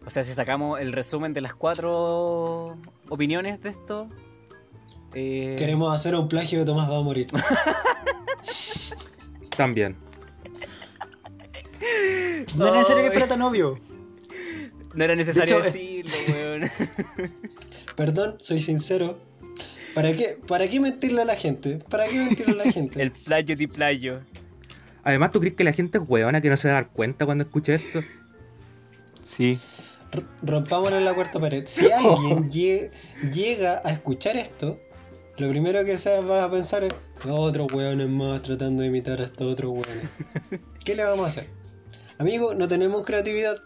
O 0.07 0.11
sea, 0.11 0.25
si 0.25 0.33
sacamos 0.33 0.81
el 0.81 0.93
resumen 0.93 1.33
de 1.33 1.41
las 1.41 1.55
cuatro 1.55 2.77
opiniones 3.09 3.61
de 3.63 3.69
esto. 3.71 4.09
eh, 5.15 5.57
Queremos 5.59 5.95
hacer 5.95 6.15
un 6.15 6.29
plagio 6.29 6.61
de 6.61 6.65
Tomás 6.65 6.91
va 6.91 6.99
a 6.99 7.03
morir. 7.03 7.27
También. 9.57 9.97
No 12.57 12.67
era 12.67 12.77
necesario 12.79 13.05
que 13.05 13.11
fuera 13.11 13.29
tan 13.29 13.43
obvio. 13.43 13.79
No 14.95 15.05
era 15.05 15.15
necesario 15.15 15.61
De 15.63 15.69
hecho, 15.69 15.73
decirlo, 15.73 16.13
weón. 16.29 16.71
Perdón, 17.95 18.37
soy 18.41 18.61
sincero. 18.61 19.19
¿Para 19.95 20.13
qué, 20.15 20.39
¿Para 20.47 20.69
qué 20.69 20.79
mentirle 20.81 21.23
a 21.23 21.25
la 21.25 21.35
gente? 21.35 21.79
¿Para 21.89 22.07
qué 22.07 22.19
mentirle 22.19 22.61
a 22.63 22.65
la 22.67 22.73
gente? 22.73 23.03
El 23.03 23.13
playo 23.13 23.57
de 23.57 23.69
playo. 23.69 24.21
Además, 25.03 25.33
¿tú 25.33 25.41
crees 25.41 25.55
que 25.57 25.65
la 25.65 25.73
gente 25.73 25.99
es 25.99 26.05
huevona 26.07 26.41
que 26.41 26.49
no 26.51 26.57
se 26.57 26.69
va 26.69 26.75
a 26.75 26.83
dar 26.83 26.91
cuenta 26.91 27.25
cuando 27.27 27.45
escuche 27.45 27.75
esto? 27.75 28.03
Sí. 29.23 29.59
R- 30.13 30.25
Rompámosle 30.43 31.01
la 31.01 31.15
cuarta 31.15 31.41
pared. 31.41 31.65
Si 31.67 31.91
alguien 31.93 32.51
lle- 32.51 32.91
llega 33.33 33.81
a 33.85 33.91
escuchar 33.91 34.37
esto, 34.37 34.79
lo 35.39 35.49
primero 35.49 35.85
que 35.85 35.97
se 35.99 36.21
va 36.23 36.45
a 36.45 36.51
pensar 36.51 36.85
es: 36.85 36.93
otros 37.29 37.73
hueones 37.73 38.09
más 38.09 38.43
tratando 38.43 38.83
de 38.83 38.89
imitar 38.89 39.21
a 39.21 39.25
estos 39.25 39.53
otros 39.53 39.71
hueones. 39.73 40.09
¿Qué 40.85 40.95
le 40.95 41.05
vamos 41.05 41.25
a 41.25 41.29
hacer? 41.29 41.47
Amigo, 42.19 42.55
no 42.55 42.69
tenemos 42.69 43.05
creatividad. 43.05 43.57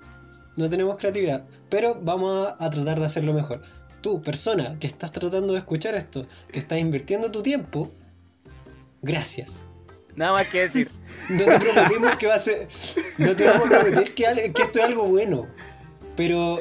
No 0.57 0.71
tenemos 0.71 0.97
creatividad. 0.97 1.43
Pero 1.69 1.99
vamos 2.01 2.47
a, 2.59 2.65
a 2.65 2.71
tratar 2.71 3.01
de 3.01 3.07
hacerlo 3.07 3.33
mejor. 3.33 3.61
Tú, 4.05 4.21
persona 4.21 4.77
que 4.79 4.87
estás 4.87 5.13
tratando 5.13 5.55
de 5.55 5.61
escuchar 5.61 5.95
esto, 5.95 6.27
que 6.53 6.59
estás 6.59 6.79
invirtiendo 6.79 7.31
tu 7.31 7.43
tiempo, 7.43 7.91
gracias. 9.01 9.65
Nada 10.15 10.33
más 10.33 10.47
que 10.49 10.61
decir. 10.61 10.91
No 11.31 11.43
te 11.43 11.59
prometimos 11.59 12.17
que 12.17 12.27
va 12.27 12.35
a 12.35 12.39
ser. 12.39 12.69
No 13.17 13.35
te 13.35 13.49
vamos 13.49 13.65
a 13.65 13.81
prometer 13.81 14.13
que, 14.13 14.25
esto 14.25 14.79
es 14.79 14.85
algo 14.85 15.07
bueno. 15.07 15.47
Pero 16.17 16.61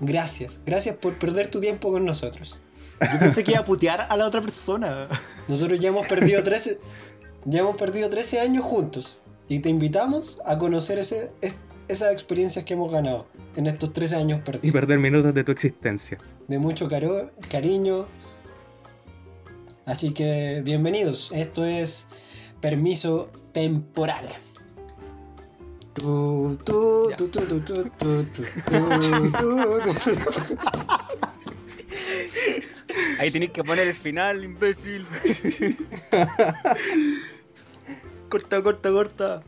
gracias. 0.00 0.60
Gracias 0.64 0.96
por 0.96 1.18
perder 1.18 1.50
tu 1.50 1.60
tiempo 1.60 1.92
con 1.92 2.06
nosotros. 2.06 2.58
Yo 3.02 3.18
pensé 3.18 3.44
que 3.44 3.50
iba 3.50 3.60
a 3.60 3.66
putear 3.66 4.06
a 4.08 4.16
la 4.16 4.26
otra 4.26 4.40
persona. 4.40 5.08
Nosotros 5.46 5.78
ya 5.80 5.90
hemos 5.90 6.06
perdido 6.06 6.42
13. 6.42 6.78
Ya 7.44 7.60
hemos 7.60 7.76
perdido 7.76 8.08
13 8.08 8.40
años 8.40 8.64
juntos. 8.64 9.18
Y 9.46 9.58
te 9.60 9.68
invitamos 9.68 10.40
a 10.46 10.56
conocer 10.56 10.98
ese, 10.98 11.32
es- 11.42 11.58
esas 11.88 12.12
experiencias 12.12 12.64
que 12.64 12.74
hemos 12.74 12.92
ganado 12.92 13.26
en 13.56 13.66
estos 13.66 13.92
13 13.92 14.16
años 14.16 14.40
perdidos. 14.42 14.68
Y 14.68 14.72
perder 14.72 14.98
minutos 14.98 15.34
de 15.34 15.42
tu 15.42 15.52
existencia. 15.52 16.18
De 16.46 16.58
mucho 16.58 16.88
caro, 16.88 17.30
cariño. 17.50 18.06
Así 19.86 20.12
que 20.12 20.62
bienvenidos. 20.64 21.32
Esto 21.32 21.64
es 21.64 22.06
permiso 22.60 23.30
temporal. 23.52 24.26
Ahí 33.18 33.30
tenéis 33.32 33.50
que 33.50 33.64
poner 33.64 33.88
el 33.88 33.94
final, 33.94 34.44
imbécil. 34.44 35.04
corta, 38.28 38.62
corta, 38.62 38.90
corta. 38.90 39.42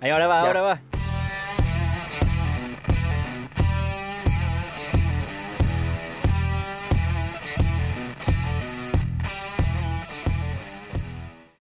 Ahí 0.00 0.10
ahora 0.10 0.28
va, 0.28 0.40
ahora 0.40 0.60
va. 0.60 1.01